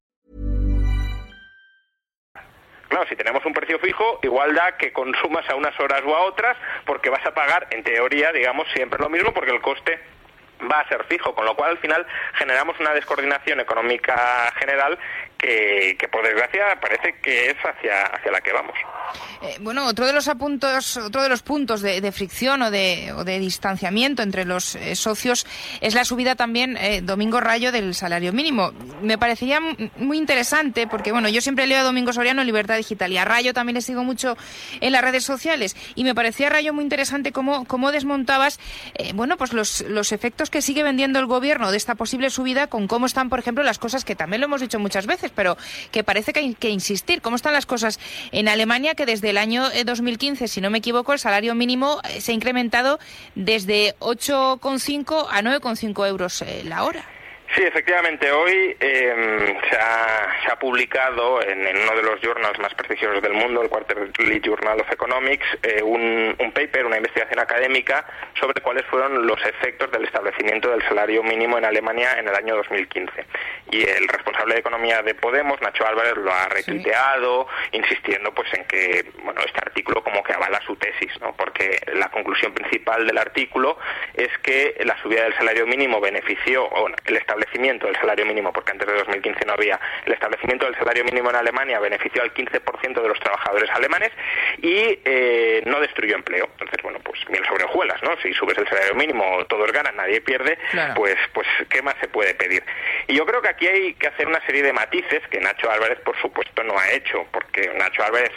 Claro, 2.91 3.07
si 3.07 3.15
tenemos 3.15 3.45
un 3.45 3.53
precio 3.53 3.79
fijo, 3.79 4.19
igual 4.21 4.53
da 4.53 4.75
que 4.75 4.91
consumas 4.91 5.49
a 5.49 5.55
unas 5.55 5.79
horas 5.79 6.01
o 6.05 6.13
a 6.13 6.23
otras, 6.23 6.57
porque 6.85 7.09
vas 7.09 7.25
a 7.25 7.33
pagar, 7.33 7.67
en 7.71 7.83
teoría, 7.83 8.33
digamos, 8.33 8.67
siempre 8.73 8.99
lo 8.99 9.07
mismo, 9.07 9.33
porque 9.33 9.51
el 9.51 9.61
coste 9.61 9.97
va 10.69 10.81
a 10.81 10.87
ser 10.89 11.05
fijo, 11.05 11.33
con 11.33 11.45
lo 11.45 11.55
cual 11.55 11.71
al 11.71 11.77
final 11.77 12.05
generamos 12.33 12.77
una 12.81 12.93
descoordinación 12.93 13.61
económica 13.61 14.51
general 14.59 14.99
que, 15.41 16.07
por 16.11 16.23
desgracia 16.23 16.79
parece 16.79 17.15
que 17.21 17.49
es 17.49 17.57
hacia, 17.57 18.03
hacia 18.03 18.31
la 18.31 18.41
que 18.41 18.53
vamos. 18.53 18.75
Eh, 19.41 19.57
bueno, 19.59 19.87
otro 19.87 20.05
de 20.05 20.13
los 20.13 20.27
apuntos, 20.27 20.97
otro 20.97 21.23
de 21.23 21.29
los 21.29 21.41
puntos 21.41 21.81
de, 21.81 22.11
fricción 22.11 22.61
o 22.61 22.71
de, 22.71 23.11
o 23.15 23.23
de, 23.23 23.39
distanciamiento 23.39 24.21
entre 24.21 24.45
los 24.45 24.75
eh, 24.75 24.95
socios 24.95 25.47
es 25.81 25.95
la 25.95 26.05
subida 26.05 26.35
también, 26.35 26.77
eh, 26.77 27.01
Domingo 27.01 27.39
Rayo, 27.39 27.71
del 27.71 27.95
salario 27.95 28.33
mínimo. 28.33 28.71
Me 29.01 29.17
parecería 29.17 29.59
muy 29.97 30.17
interesante 30.17 30.85
porque, 30.85 31.11
bueno, 31.11 31.27
yo 31.29 31.41
siempre 31.41 31.65
leo 31.65 31.79
a 31.79 31.83
Domingo 31.83 32.13
Soriano 32.13 32.41
en 32.41 32.47
Libertad 32.47 32.77
Digital 32.77 33.11
y 33.11 33.17
a 33.17 33.25
Rayo 33.25 33.53
también 33.53 33.75
le 33.75 33.81
sigo 33.81 34.03
mucho 34.03 34.37
en 34.79 34.91
las 34.91 35.01
redes 35.01 35.23
sociales 35.23 35.75
y 35.95 36.03
me 36.03 36.13
parecía 36.13 36.49
Rayo 36.49 36.73
muy 36.73 36.83
interesante 36.83 37.31
cómo, 37.31 37.65
cómo 37.65 37.91
desmontabas, 37.91 38.59
bueno, 39.15 39.37
pues 39.37 39.53
los, 39.53 39.81
los 39.81 40.11
efectos 40.11 40.49
que 40.49 40.61
sigue 40.61 40.83
vendiendo 40.83 41.19
el 41.19 41.25
gobierno 41.25 41.71
de 41.71 41.77
esta 41.77 41.95
posible 41.95 42.29
subida 42.29 42.67
con 42.67 42.87
cómo 42.87 43.05
están, 43.05 43.29
por 43.29 43.39
ejemplo, 43.39 43.63
las 43.63 43.79
cosas 43.79 44.05
que 44.05 44.15
también 44.15 44.41
lo 44.41 44.45
hemos 44.45 44.61
dicho 44.61 44.79
muchas 44.79 45.07
veces, 45.07 45.30
pero 45.35 45.57
que 45.91 46.03
parece 46.03 46.33
que 46.33 46.39
hay 46.39 46.55
que 46.55 46.69
insistir. 46.69 47.21
¿Cómo 47.21 47.35
están 47.35 47.53
las 47.53 47.65
cosas 47.65 47.99
en 48.31 48.47
Alemania? 48.47 48.95
Que 48.95 49.05
desde 49.05 49.29
el 49.29 49.37
año 49.37 49.63
2015, 49.85 50.47
si 50.47 50.61
no 50.61 50.69
me 50.69 50.79
equivoco, 50.79 51.13
el 51.13 51.19
salario 51.19 51.55
mínimo 51.55 52.01
se 52.19 52.31
ha 52.31 52.35
incrementado 52.35 52.99
desde 53.35 53.95
8,5 53.99 55.27
a 55.29 55.41
9,5 55.41 56.07
euros 56.07 56.43
la 56.65 56.83
hora. 56.83 57.20
Sí, 57.55 57.63
efectivamente, 57.63 58.31
hoy 58.31 58.77
eh, 58.79 59.57
se, 59.69 59.75
ha, 59.75 60.41
se, 60.41 60.51
ha, 60.53 60.55
publicado 60.57 61.41
en, 61.41 61.67
en, 61.67 61.81
uno 61.81 61.97
de 61.97 62.03
los 62.03 62.21
journals 62.21 62.57
más 62.59 62.73
prestigiosos 62.75 63.21
del 63.21 63.33
mundo, 63.33 63.61
el 63.61 63.67
Quarterly 63.67 64.39
Journal 64.39 64.79
of 64.79 64.89
Economics, 64.89 65.45
eh, 65.61 65.83
un, 65.83 66.33
un, 66.39 66.51
paper, 66.53 66.85
una 66.85 66.95
investigación 66.95 67.39
académica 67.39 68.05
sobre 68.39 68.61
cuáles 68.61 68.85
fueron 68.85 69.27
los 69.27 69.37
efectos 69.45 69.91
del 69.91 70.05
establecimiento 70.05 70.71
del 70.71 70.81
salario 70.83 71.23
mínimo 71.23 71.57
en 71.57 71.65
Alemania 71.65 72.13
en 72.17 72.29
el 72.29 72.35
año 72.35 72.55
2015. 72.55 73.25
Y 73.71 73.81
el 73.83 74.07
responsable 74.07 74.53
de 74.53 74.61
economía 74.61 75.01
de 75.01 75.13
Podemos, 75.13 75.59
Nacho 75.61 75.85
Álvarez, 75.85 76.15
lo 76.15 76.31
ha 76.31 76.47
retuiteado, 76.47 77.47
sí. 77.63 77.77
insistiendo 77.77 78.33
pues 78.33 78.47
en 78.53 78.63
que 78.63 79.03
bueno 79.23 79.41
este 79.45 79.59
artículo 79.59 80.01
como 80.01 80.23
que 80.23 80.31
avala 80.31 80.61
su 80.65 80.77
tesis, 80.77 81.11
¿no? 81.19 81.33
porque 81.35 81.81
la 81.95 82.09
conclusión 82.09 82.53
principal 82.53 83.05
del 83.05 83.17
artículo 83.17 83.77
es 84.13 84.29
que 84.41 84.75
la 84.85 84.97
subida 85.01 85.23
del 85.23 85.33
salario 85.35 85.67
mínimo 85.67 85.99
benefició, 85.99 86.69
bueno, 86.69 86.95
el 87.05 87.17
establecimiento 87.17 87.40
establecimiento 87.41 87.87
del 87.87 87.95
salario 87.95 88.25
mínimo, 88.25 88.53
porque 88.53 88.71
antes 88.71 88.87
de 88.87 88.93
2015 88.93 89.45
no 89.45 89.53
había, 89.53 89.79
el 90.05 90.13
establecimiento 90.13 90.65
del 90.65 90.75
salario 90.75 91.03
mínimo 91.03 91.29
en 91.29 91.35
Alemania 91.35 91.79
benefició 91.79 92.21
al 92.21 92.33
15% 92.33 93.01
de 93.01 93.07
los 93.07 93.19
trabajadores 93.19 93.69
alemanes 93.71 94.11
y 94.61 94.99
eh, 95.05 95.63
no 95.65 95.79
destruyó 95.79 96.15
empleo. 96.15 96.47
Entonces, 96.51 96.77
bueno, 96.83 96.99
pues 97.03 97.19
miel 97.29 97.43
sobre 97.45 97.63
hojuelas, 97.65 98.01
¿no? 98.03 98.15
Si 98.21 98.33
subes 98.33 98.57
el 98.57 98.67
salario 98.67 98.95
mínimo, 98.95 99.45
todos 99.45 99.71
ganan, 99.71 99.95
nadie 99.95 100.21
pierde, 100.21 100.57
claro. 100.71 100.93
pues, 100.95 101.15
pues, 101.33 101.47
¿qué 101.69 101.81
más 101.81 101.95
se 101.99 102.07
puede 102.07 102.33
pedir? 102.35 102.63
Y 103.07 103.15
yo 103.15 103.25
creo 103.25 103.41
que 103.41 103.49
aquí 103.49 103.67
hay 103.67 103.93
que 103.95 104.07
hacer 104.07 104.27
una 104.27 104.43
serie 104.45 104.63
de 104.63 104.73
matices 104.73 105.21
que 105.29 105.39
Nacho 105.39 105.69
Álvarez, 105.69 105.99
por 106.01 106.19
supuesto, 106.21 106.63
no 106.63 106.77
ha 106.77 106.91
hecho, 106.91 107.25
porque 107.31 107.71
Nacho 107.77 108.03
Álvarez 108.03 108.31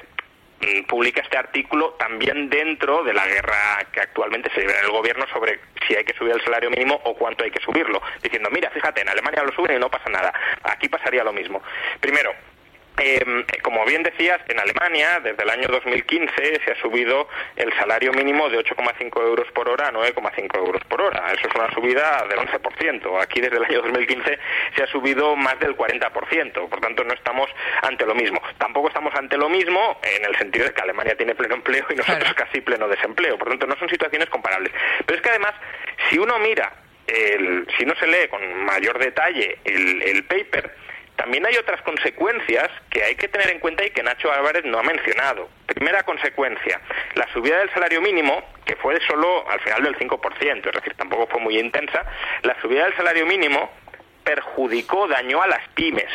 publica 0.89 1.21
este 1.21 1.37
artículo 1.37 1.95
también 1.99 2.49
dentro 2.49 3.03
de 3.05 3.13
la 3.13 3.27
guerra 3.27 3.87
que 3.93 4.01
actualmente 4.01 4.51
se 4.55 4.63
en 4.63 4.71
el 4.85 4.91
gobierno 4.91 5.27
sobre 5.33 5.61
si 5.87 5.95
hay 5.95 6.05
que 6.05 6.15
subir 6.15 6.33
el 6.33 6.43
salario 6.43 6.71
mínimo 6.71 7.01
o 7.05 7.15
cuánto 7.15 7.45
hay 7.45 7.51
que 7.51 7.61
subirlo, 7.61 8.01
diciendo, 8.23 8.49
mira, 8.51 8.71
fíjate, 8.71 9.03
en 9.03 9.09
Alemania 9.09 9.43
lo 9.43 9.53
suben 9.53 9.77
y 9.77 9.81
no 9.81 9.91
pasa 9.91 10.09
nada. 10.11 10.33
Aquí 10.63 10.89
pasaría 10.89 11.25
lo 11.25 11.33
mismo. 11.33 11.63
Primero, 12.01 12.33
eh, 12.97 13.25
como 13.63 13.85
bien 13.85 14.03
decías, 14.03 14.41
en 14.49 14.61
Alemania 14.61 15.21
desde 15.21 15.43
el 15.43 15.51
año 15.51 15.67
2015 15.69 16.61
se 16.65 16.71
ha 16.71 16.81
subido 16.81 17.29
el 17.57 17.73
salario 17.75 18.13
mínimo 18.13 18.49
de 18.49 18.59
8,5 18.59 19.21
euros 19.21 19.51
por 19.53 19.69
hora 19.69 19.89
a 19.89 19.93
9,5 19.93 20.57
euros 20.59 20.83
por 20.85 21.01
hora. 21.03 21.33
Eso 21.33 21.49
es 21.49 21.55
una 21.55 21.73
subida 21.73 22.25
del 22.29 22.39
11%. 22.39 23.23
Aquí 23.23 23.41
desde 23.41 23.57
el 23.57 23.65
año 23.65 23.83
2015 23.83 24.39
se 24.77 24.83
ha 24.83 24.87
subido 24.87 25.35
más 25.35 25.59
del 25.59 25.77
40%. 25.77 26.69
Por 26.69 26.81
tanto, 26.81 27.03
no 27.03 27.15
estamos 27.15 27.51
ante 27.83 28.07
lo 28.07 28.15
mismo. 28.15 28.41
Tampoco 28.59 28.89
estamos 28.89 29.13
ante 29.17 29.37
lo 29.37 29.49
mismo 29.49 29.99
en 30.03 30.25
el 30.25 30.37
sentido 30.37 30.67
de 30.67 30.73
que 30.73 30.83
Alemania 30.83 31.17
tiene 31.17 31.35
pleno 31.35 31.57
empleo 31.57 31.85
y 31.91 31.97
nosotros 31.97 32.33
claro. 32.33 32.37
casi 32.37 32.61
pleno 32.61 32.87
desempleo. 32.87 33.37
Por 33.39 33.49
tanto, 33.49 33.67
no 33.67 33.77
son 33.77 33.89
situaciones 33.89 34.29
comparables. 34.29 34.73
Pero 35.05 35.17
es 35.17 35.23
que 35.23 35.31
además, 35.31 35.55
si 36.09 36.19
uno 36.19 36.39
mira, 36.39 36.73
el, 37.09 37.67
si 37.77 37.85
no 37.85 37.95
se 37.97 38.07
lee 38.07 38.29
con 38.31 38.65
mayor 38.65 38.99
detalle 38.99 39.59
el, 39.65 40.03
el 40.03 40.25
paper, 40.25 40.84
también 41.17 41.47
hay 41.47 41.57
otras 41.57 41.81
consecuencias 41.83 42.69
que 42.91 43.03
hay 43.03 43.15
que 43.15 43.29
tener 43.29 43.51
en 43.51 43.61
cuenta 43.61 43.85
y 43.85 43.91
que 43.91 44.03
Nacho 44.03 44.33
Álvarez 44.33 44.65
no 44.65 44.79
ha 44.79 44.83
mencionado. 44.83 45.49
Primera 45.67 46.03
consecuencia, 46.03 46.81
la 47.15 47.27
subida 47.33 47.59
del 47.59 47.71
salario 47.73 48.01
mínimo, 48.01 48.43
que 48.65 48.77
fue 48.77 48.99
solo 49.07 49.49
al 49.49 49.61
final 49.61 49.85
del 49.85 49.97
5%, 49.97 50.67
es 50.67 50.73
decir, 50.73 50.95
tampoco 50.95 51.27
fue 51.29 51.41
muy 51.41 51.59
intensa, 51.59 52.05
la 52.43 52.61
subida 52.61 52.85
del 52.85 52.97
salario 52.97 53.27
mínimo 53.27 53.71
perjudicó, 54.25 55.07
dañó 55.07 55.43
a 55.43 55.47
las 55.47 55.67
pymes. 55.75 56.11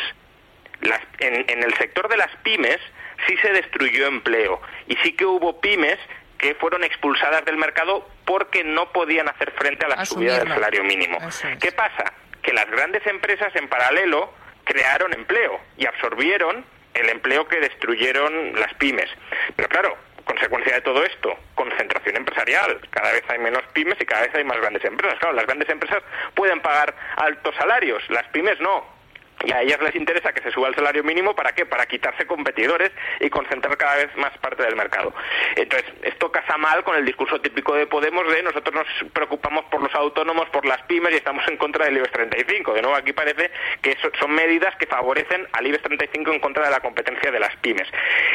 Las, 0.80 1.00
en, 1.18 1.44
en 1.48 1.62
el 1.62 1.74
sector 1.74 2.08
de 2.08 2.16
las 2.16 2.34
pymes 2.42 2.78
sí 3.26 3.36
se 3.38 3.52
destruyó 3.52 4.06
empleo 4.06 4.60
y 4.86 4.96
sí 4.96 5.12
que 5.12 5.26
hubo 5.26 5.60
pymes 5.60 5.98
que 6.38 6.54
fueron 6.54 6.84
expulsadas 6.84 7.44
del 7.44 7.58
mercado 7.58 8.08
porque 8.24 8.64
no 8.64 8.90
podían 8.92 9.28
hacer 9.28 9.50
frente 9.52 9.84
a 9.84 9.88
la 9.90 9.94
Asumirla. 9.96 10.34
subida 10.36 10.44
del 10.44 10.54
salario 10.54 10.84
mínimo. 10.84 11.18
Es. 11.26 11.42
¿Qué 11.60 11.70
pasa? 11.72 12.14
Que 12.42 12.52
las 12.54 12.68
grandes 12.70 13.06
empresas 13.06 13.54
en 13.56 13.68
paralelo 13.68 14.32
crearon 14.64 15.12
empleo 15.12 15.60
y 15.76 15.86
absorbieron 15.86 16.64
el 16.94 17.08
empleo 17.08 17.46
que 17.46 17.60
destruyeron 17.60 18.58
las 18.58 18.72
pymes. 18.74 19.08
Pero 19.56 19.68
claro, 19.68 19.96
consecuencia 20.24 20.74
de 20.74 20.80
todo 20.82 21.04
esto, 21.04 21.36
concentración 21.54 22.16
empresarial. 22.16 22.80
Cada 22.90 23.12
vez 23.12 23.22
hay 23.28 23.38
menos 23.38 23.62
pymes 23.72 24.00
y 24.00 24.06
cada 24.06 24.22
vez 24.22 24.34
hay 24.34 24.44
más 24.44 24.58
grandes 24.58 24.84
empresas. 24.84 25.18
Claro, 25.18 25.34
las 25.34 25.46
grandes 25.46 25.68
empresas 25.68 26.02
pueden 26.34 26.60
pagar 26.60 26.94
altos 27.16 27.54
salarios, 27.56 28.02
las 28.10 28.26
pymes 28.28 28.60
no. 28.60 28.99
Y 29.44 29.52
a 29.52 29.62
ellas 29.62 29.80
les 29.80 29.94
interesa 29.94 30.32
que 30.32 30.42
se 30.42 30.50
suba 30.50 30.68
el 30.68 30.74
salario 30.74 31.02
mínimo 31.02 31.34
para 31.34 31.52
qué? 31.52 31.66
Para 31.66 31.86
quitarse 31.86 32.26
competidores 32.26 32.90
y 33.20 33.30
concentrar 33.30 33.76
cada 33.76 33.96
vez 33.96 34.14
más 34.16 34.36
parte 34.38 34.62
del 34.62 34.76
mercado. 34.76 35.14
Entonces, 35.56 35.90
esto 36.02 36.30
casa 36.30 36.56
mal 36.58 36.84
con 36.84 36.96
el 36.96 37.04
discurso 37.04 37.40
típico 37.40 37.74
de 37.74 37.86
Podemos 37.86 38.26
de 38.32 38.42
nosotros 38.42 38.74
nos 38.74 39.12
preocupamos 39.12 39.64
por 39.66 39.82
los 39.82 39.94
autónomos, 39.94 40.48
por 40.50 40.66
las 40.66 40.82
pymes 40.82 41.12
y 41.12 41.16
estamos 41.16 41.46
en 41.48 41.56
contra 41.56 41.86
del 41.86 41.96
IBEX 41.96 42.12
35. 42.12 42.74
De 42.74 42.82
nuevo, 42.82 42.96
aquí 42.96 43.12
parece 43.12 43.50
que 43.82 43.96
son 44.18 44.32
medidas 44.32 44.74
que 44.76 44.86
favorecen 44.86 45.46
al 45.52 45.66
IBEX 45.66 45.82
35 45.82 46.32
en 46.32 46.40
contra 46.40 46.64
de 46.64 46.70
la 46.70 46.80
competencia 46.80 47.30
de 47.30 47.40
las 47.40 47.56
pymes. 47.56 47.88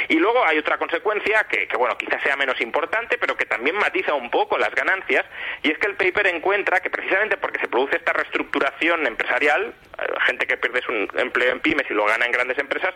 Y 0.10 0.16
luego 0.16 0.44
hay 0.46 0.58
otra 0.58 0.78
consecuencia 0.78 1.46
que, 1.50 1.68
que 1.68 1.78
bueno, 1.78 1.98
quizás 1.98 2.22
sea 2.24 2.36
menos 2.36 2.60
importante, 2.62 3.18
pero 3.18 3.36
que 3.36 3.46
también 3.46 3.76
matiza 3.76 4.14
un 4.14 4.30
poco 4.30 4.58
las 4.58 4.74
ganancias, 4.74 5.26
y 5.64 5.72
es 5.72 5.78
que 5.78 5.88
el 5.88 5.96
paper 5.96 6.28
encuentra 6.28 6.80
que 6.80 6.90
precisamente 6.90 7.38
porque 7.38 7.60
se 7.60 7.68
produce 7.68 7.98
esta 7.98 8.14
reestructuración 8.14 9.06
empresarial, 9.08 9.74
eh, 9.98 10.06
gente 10.26 10.48
que 10.48 10.58
pierde 10.58 10.82
su 10.82 10.92
empleo 11.16 11.52
en 11.52 11.60
pymes 11.60 11.90
y 11.90 11.94
lo 11.94 12.06
gana 12.06 12.26
en 12.26 12.32
grandes 12.32 12.58
empresas, 12.58 12.94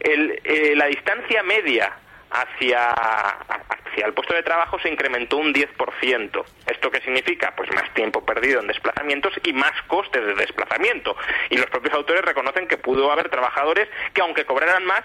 eh, 0.00 0.74
la 0.76 0.86
distancia 0.86 1.42
media 1.42 1.92
hacia, 2.32 2.90
hacia 2.90 4.06
el 4.06 4.14
puesto 4.14 4.34
de 4.34 4.42
trabajo 4.42 4.78
se 4.80 4.88
incrementó 4.88 5.36
un 5.36 5.52
10%. 5.52 6.44
¿Esto 6.66 6.90
qué 6.90 7.00
significa? 7.00 7.54
Pues 7.54 7.70
más 7.74 7.92
tiempo 7.94 8.24
perdido 8.24 8.60
en 8.60 8.68
desplazamientos 8.68 9.34
y 9.44 9.52
más 9.52 9.72
costes 9.86 10.24
de 10.24 10.34
desplazamiento. 10.34 11.14
Y 11.50 11.58
los 11.58 11.66
propios 11.66 11.94
autores 11.94 12.22
reconocen 12.22 12.66
que 12.66 12.78
pudo 12.78 13.12
haber 13.12 13.28
trabajadores 13.28 13.88
que 14.14 14.22
aunque 14.22 14.46
cobraran 14.46 14.84
más, 14.84 15.02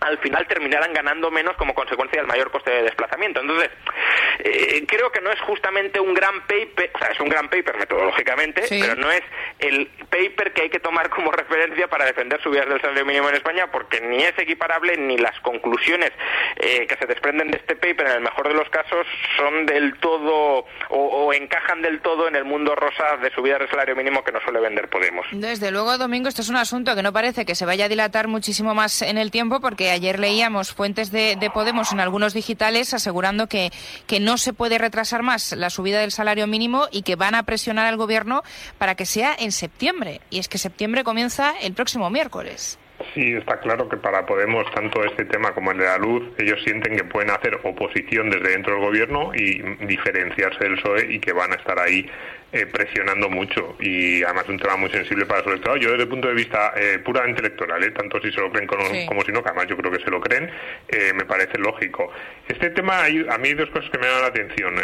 al 0.00 0.18
final 0.18 0.46
terminarán 0.46 0.92
ganando 0.92 1.30
menos 1.30 1.56
como 1.56 1.74
consecuencia 1.74 2.20
del 2.20 2.28
mayor 2.28 2.50
coste 2.50 2.70
de 2.70 2.82
desplazamiento. 2.82 3.40
Entonces, 3.40 3.70
eh, 4.40 4.84
creo 4.86 5.10
que 5.10 5.20
no 5.20 5.30
es 5.30 5.40
justamente 5.40 6.00
un 6.00 6.14
gran 6.14 6.40
paper, 6.46 6.90
o 6.94 6.98
sea, 6.98 7.08
es 7.08 7.20
un 7.20 7.28
gran 7.28 7.48
paper 7.48 7.76
metodológicamente, 7.78 8.62
pero 8.68 8.94
no 8.96 9.10
es 9.10 9.22
el 9.58 9.86
paper 10.10 10.52
que 10.52 10.62
hay 10.62 10.70
que 10.70 10.80
tomar 10.80 11.10
como 11.10 11.30
referencia 11.32 11.88
para 11.88 12.04
defender 12.04 12.40
subidas 12.42 12.68
del 12.68 12.80
salario 12.80 13.04
mínimo 13.04 13.28
en 13.28 13.36
España, 13.36 13.70
porque 13.70 14.00
ni 14.00 14.22
es 14.22 14.38
equiparable 14.38 14.96
ni 14.96 15.16
las 15.18 15.38
conclusiones 15.40 16.12
eh, 16.56 16.86
que 16.86 16.96
se 16.96 17.06
desprenden 17.06 17.50
de 17.50 17.58
este 17.58 17.76
paper, 17.76 18.06
en 18.06 18.12
el 18.12 18.20
mejor 18.20 18.48
de 18.48 18.54
los 18.54 18.68
casos, 18.70 19.06
son 19.36 19.66
del 19.66 19.98
todo 19.98 20.66
o, 20.90 21.32
encajan 21.32 21.82
del 21.82 22.00
todo 22.00 22.28
en 22.28 22.36
el 22.36 22.44
mundo 22.44 22.74
rosa 22.74 23.16
de 23.16 23.30
subidas 23.30 23.58
del 23.58 23.68
salario 23.68 23.96
mínimo 23.96 24.22
que 24.22 24.32
no 24.32 24.40
suele 24.40 24.60
vender 24.60 24.88
Podemos. 24.88 25.26
Desde 25.32 25.70
luego, 25.70 25.98
Domingo, 25.98 26.28
esto 26.28 26.42
es 26.42 26.48
un 26.48 26.56
asunto 26.56 26.94
que 26.94 27.02
no 27.02 27.12
parece 27.12 27.44
que 27.44 27.54
se 27.54 27.66
vaya 27.66 27.86
a 27.86 27.88
dilatar 27.88 28.28
muchísimo 28.28 28.74
más 28.74 29.02
en 29.02 29.18
el 29.18 29.30
tiempo, 29.30 29.60
porque 29.60 29.85
ayer 29.90 30.18
leíamos 30.18 30.72
fuentes 30.72 31.10
de, 31.10 31.36
Podemos 31.54 31.92
en 31.92 32.00
algunos 32.00 32.34
digitales 32.34 32.92
asegurando 32.92 33.46
que, 33.46 33.70
que 34.06 34.20
no 34.20 34.36
se 34.36 34.52
puede 34.52 34.78
retrasar 34.78 35.22
más 35.22 35.52
la 35.52 35.70
subida 35.70 36.00
del 36.00 36.12
salario 36.12 36.46
mínimo 36.46 36.86
y 36.90 37.02
que 37.02 37.16
van 37.16 37.34
a 37.34 37.44
presionar 37.44 37.86
al 37.86 37.96
Gobierno 37.96 38.42
para 38.78 38.94
que 38.94 39.06
sea 39.06 39.34
en 39.38 39.52
septiembre. 39.52 40.20
Y 40.28 40.38
es 40.38 40.48
que 40.48 40.58
septiembre 40.58 41.04
comienza 41.04 41.54
el 41.62 41.72
próximo 41.72 42.10
miércoles. 42.10 42.78
Sí, 43.14 43.34
está 43.34 43.60
claro 43.60 43.88
que 43.88 43.96
para 43.96 44.24
Podemos, 44.24 44.70
tanto 44.74 45.04
este 45.04 45.24
tema 45.26 45.52
como 45.52 45.70
el 45.70 45.78
de 45.78 45.84
la 45.84 45.98
luz, 45.98 46.22
ellos 46.38 46.58
sienten 46.64 46.96
que 46.96 47.04
pueden 47.04 47.30
hacer 47.30 47.60
oposición 47.62 48.30
desde 48.30 48.50
dentro 48.50 48.74
del 48.74 48.84
gobierno 48.84 49.32
y 49.34 49.62
diferenciarse 49.86 50.64
del 50.64 50.76
PSOE 50.76 51.14
y 51.14 51.18
que 51.18 51.32
van 51.32 51.52
a 51.52 51.56
estar 51.56 51.78
ahí 51.78 52.06
eh, 52.52 52.64
presionando 52.64 53.28
mucho 53.28 53.76
y 53.80 54.22
además 54.22 54.48
un 54.48 54.56
tema 54.56 54.76
muy 54.76 54.88
sensible 54.90 55.26
para 55.26 55.42
su 55.42 55.48
electorado. 55.48 55.78
Yo 55.78 55.90
desde 55.90 56.04
el 56.04 56.08
punto 56.08 56.28
de 56.28 56.34
vista 56.34 56.72
eh, 56.76 57.00
puramente 57.04 57.40
electoral, 57.40 57.82
eh, 57.82 57.90
tanto 57.90 58.20
si 58.20 58.30
se 58.30 58.40
lo 58.40 58.52
creen 58.52 58.68
como, 58.68 58.84
si 59.24 59.32
no, 59.32 59.42
que 59.42 59.48
además 59.48 59.66
yo 59.66 59.76
creo 59.76 59.90
que 59.90 59.98
se 59.98 60.10
lo 60.10 60.20
creen, 60.20 60.48
me 61.14 61.24
parece 61.24 61.58
lógico. 61.58 62.12
Este 62.46 62.70
tema, 62.70 63.02
hay, 63.02 63.26
a 63.28 63.36
mí 63.38 63.48
hay 63.48 63.54
dos 63.54 63.68
cosas 63.70 63.90
que 63.90 63.98
me 63.98 64.06
dan 64.06 64.22
la 64.22 64.28
atención 64.28 64.74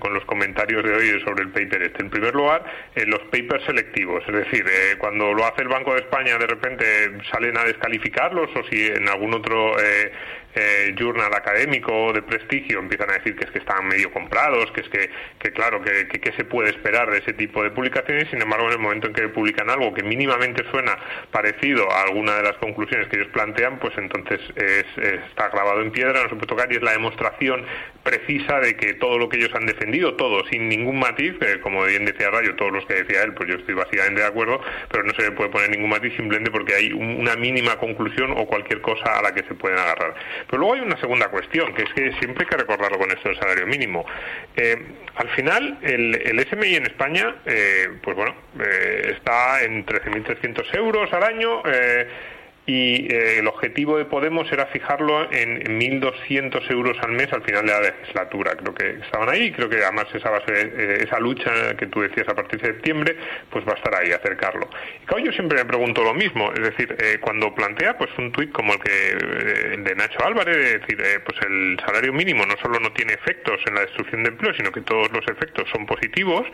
con 0.00 0.12
los 0.12 0.24
comentarios 0.24 0.82
de 0.82 0.92
hoy 0.92 1.20
sobre 1.24 1.44
el 1.44 1.50
paper 1.50 1.82
este. 1.82 2.02
En 2.02 2.10
primer 2.10 2.34
lugar, 2.34 2.64
los 3.06 3.20
papers 3.30 3.64
selectivos, 3.64 4.24
es 4.26 4.34
decir, 4.34 4.66
cuando 4.98 5.32
lo 5.32 5.46
hace 5.46 5.62
el 5.62 5.68
Banco 5.68 5.94
de 5.94 6.00
España 6.00 6.36
de 6.36 6.46
repente 6.46 6.84
salen 7.30 7.56
a 7.56 7.64
descalificarlos 7.64 8.50
o 8.56 8.64
si 8.68 8.86
en 8.86 9.08
algún 9.08 9.34
otro 9.34 9.76
eh, 10.54 10.94
journal 10.96 11.34
académico 11.34 12.12
de 12.12 12.22
prestigio 12.22 12.78
empiezan 12.78 13.10
a 13.10 13.14
decir 13.14 13.36
que 13.36 13.44
es 13.44 13.50
que 13.50 13.58
están 13.58 13.86
medio 13.86 14.10
comprados, 14.12 14.70
que 14.72 14.80
es 14.80 14.88
que, 14.88 15.10
que 15.38 15.52
claro, 15.52 15.82
que, 15.82 16.32
se 16.36 16.44
puede 16.44 16.70
esperar 16.70 17.10
de 17.10 17.18
ese 17.18 17.32
tipo 17.32 17.62
de 17.62 17.70
publicaciones, 17.70 18.28
sin 18.30 18.42
embargo, 18.42 18.66
en 18.66 18.72
el 18.72 18.78
momento 18.78 19.06
en 19.06 19.12
que 19.12 19.28
publican 19.28 19.70
algo 19.70 19.94
que 19.94 20.02
mínimamente 20.02 20.64
suena 20.70 20.96
parecido 21.30 21.90
a 21.92 22.02
alguna 22.02 22.36
de 22.36 22.42
las 22.42 22.54
conclusiones 22.54 23.08
que 23.08 23.16
ellos 23.16 23.28
plantean, 23.32 23.78
pues 23.78 23.96
entonces 23.98 24.40
está 24.56 25.48
grabado 25.50 25.82
en 25.82 25.92
piedra, 25.92 26.22
no 26.22 26.28
se 26.28 26.34
puede 26.34 26.46
tocar 26.46 26.72
y 26.72 26.76
es 26.76 26.82
la 26.82 26.92
demostración 26.92 27.64
precisa 28.04 28.60
de 28.60 28.76
que 28.76 28.94
todo 28.94 29.18
lo 29.18 29.28
que 29.28 29.38
ellos 29.38 29.50
han 29.54 29.66
defendido, 29.66 30.14
todo, 30.14 30.46
sin 30.46 30.68
ningún 30.68 30.98
matiz, 30.98 31.34
eh, 31.40 31.58
como 31.60 31.84
bien 31.84 32.04
decía 32.04 32.30
Rayo, 32.30 32.54
todos 32.54 32.70
los 32.70 32.86
que 32.86 32.94
decía 32.94 33.22
él, 33.22 33.32
pues 33.32 33.48
yo 33.48 33.56
estoy 33.56 33.74
básicamente 33.74 34.20
de 34.20 34.26
acuerdo, 34.26 34.60
pero 34.90 35.02
no 35.02 35.12
se 35.14 35.22
le 35.22 35.32
puede 35.32 35.50
poner 35.50 35.70
ningún 35.70 35.90
matiz 35.90 36.14
simplemente 36.14 36.50
porque 36.50 36.74
hay 36.74 36.92
una 36.92 37.34
mínima 37.34 37.76
conclusión 37.76 38.32
o 38.36 38.46
cualquier 38.46 38.80
cosa 38.82 39.18
a 39.18 39.22
la 39.22 39.34
que 39.34 39.42
se 39.44 39.54
pueden 39.54 39.78
agarrar. 39.78 40.14
Pero 40.46 40.58
luego 40.58 40.74
hay 40.74 40.80
una 40.80 40.98
segunda 40.98 41.28
cuestión, 41.28 41.74
que 41.74 41.82
es 41.82 41.92
que 41.94 42.12
siempre 42.18 42.44
hay 42.44 42.50
que 42.50 42.56
recordarlo 42.56 42.98
con 42.98 43.10
esto 43.10 43.28
del 43.28 43.38
salario 43.38 43.66
mínimo. 43.66 44.04
Eh, 44.56 44.76
al 45.16 45.28
final, 45.30 45.78
el, 45.82 46.14
el, 46.14 46.46
SMI 46.46 46.76
en 46.76 46.86
España, 46.86 47.36
eh, 47.46 47.88
pues 48.02 48.16
bueno, 48.16 48.34
eh, 48.60 49.14
está 49.16 49.62
en 49.62 49.84
13.300 49.86 50.76
euros 50.76 51.12
al 51.12 51.22
año 51.22 51.62
y 52.66 53.12
eh, 53.12 53.38
el 53.40 53.46
objetivo 53.46 53.98
de 53.98 54.06
Podemos 54.06 54.50
era 54.50 54.66
fijarlo 54.66 55.30
en 55.30 55.60
1.200 55.78 56.70
euros 56.70 56.96
al 57.02 57.12
mes 57.12 57.30
al 57.32 57.42
final 57.42 57.66
de 57.66 57.72
la 57.72 57.80
legislatura. 57.80 58.52
Creo 58.56 58.74
que 58.74 58.90
estaban 59.04 59.28
ahí, 59.28 59.52
creo 59.52 59.68
que 59.68 59.82
además 59.82 60.06
esa 60.14 60.30
base, 60.30 60.52
eh, 60.52 60.98
esa 61.02 61.18
lucha 61.20 61.76
que 61.76 61.86
tú 61.86 62.00
decías 62.00 62.26
a 62.28 62.34
partir 62.34 62.60
de 62.60 62.68
septiembre, 62.68 63.16
pues 63.50 63.66
va 63.66 63.72
a 63.72 63.76
estar 63.76 63.94
ahí, 63.94 64.12
acercarlo. 64.12 64.70
Y 65.02 65.06
claro, 65.06 65.24
yo 65.24 65.32
siempre 65.32 65.58
me 65.58 65.64
pregunto 65.66 66.02
lo 66.02 66.14
mismo, 66.14 66.52
es 66.52 66.62
decir, 66.62 66.96
eh, 66.98 67.18
cuando 67.20 67.54
plantea 67.54 67.98
pues 67.98 68.10
un 68.16 68.32
tuit 68.32 68.50
como 68.52 68.72
el 68.72 68.80
que 68.80 69.74
el 69.74 69.84
de 69.84 69.94
Nacho 69.94 70.24
Álvarez, 70.24 70.56
es 70.56 70.80
decir, 70.80 70.98
pues 71.24 71.38
el 71.46 71.78
salario 71.84 72.12
mínimo 72.12 72.46
no 72.46 72.56
solo 72.62 72.80
no 72.80 72.92
tiene 72.92 73.12
efectos 73.12 73.60
en 73.66 73.74
la 73.74 73.82
destrucción 73.82 74.22
de 74.22 74.30
empleo, 74.30 74.54
sino 74.54 74.72
que 74.72 74.80
todos 74.80 75.12
los 75.12 75.26
efectos 75.28 75.68
son 75.70 75.84
positivos, 75.84 76.46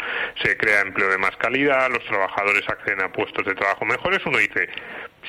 se 0.42 0.56
crea 0.56 0.80
empleo 0.80 1.08
de 1.08 1.18
más 1.18 1.36
calidad, 1.36 1.88
los 1.90 2.04
trabajadores 2.06 2.68
acceden 2.68 3.02
a 3.02 3.12
puestos 3.12 3.46
de 3.46 3.54
trabajo 3.54 3.84
mejores, 3.84 4.20
uno 4.26 4.38
dice, 4.38 4.68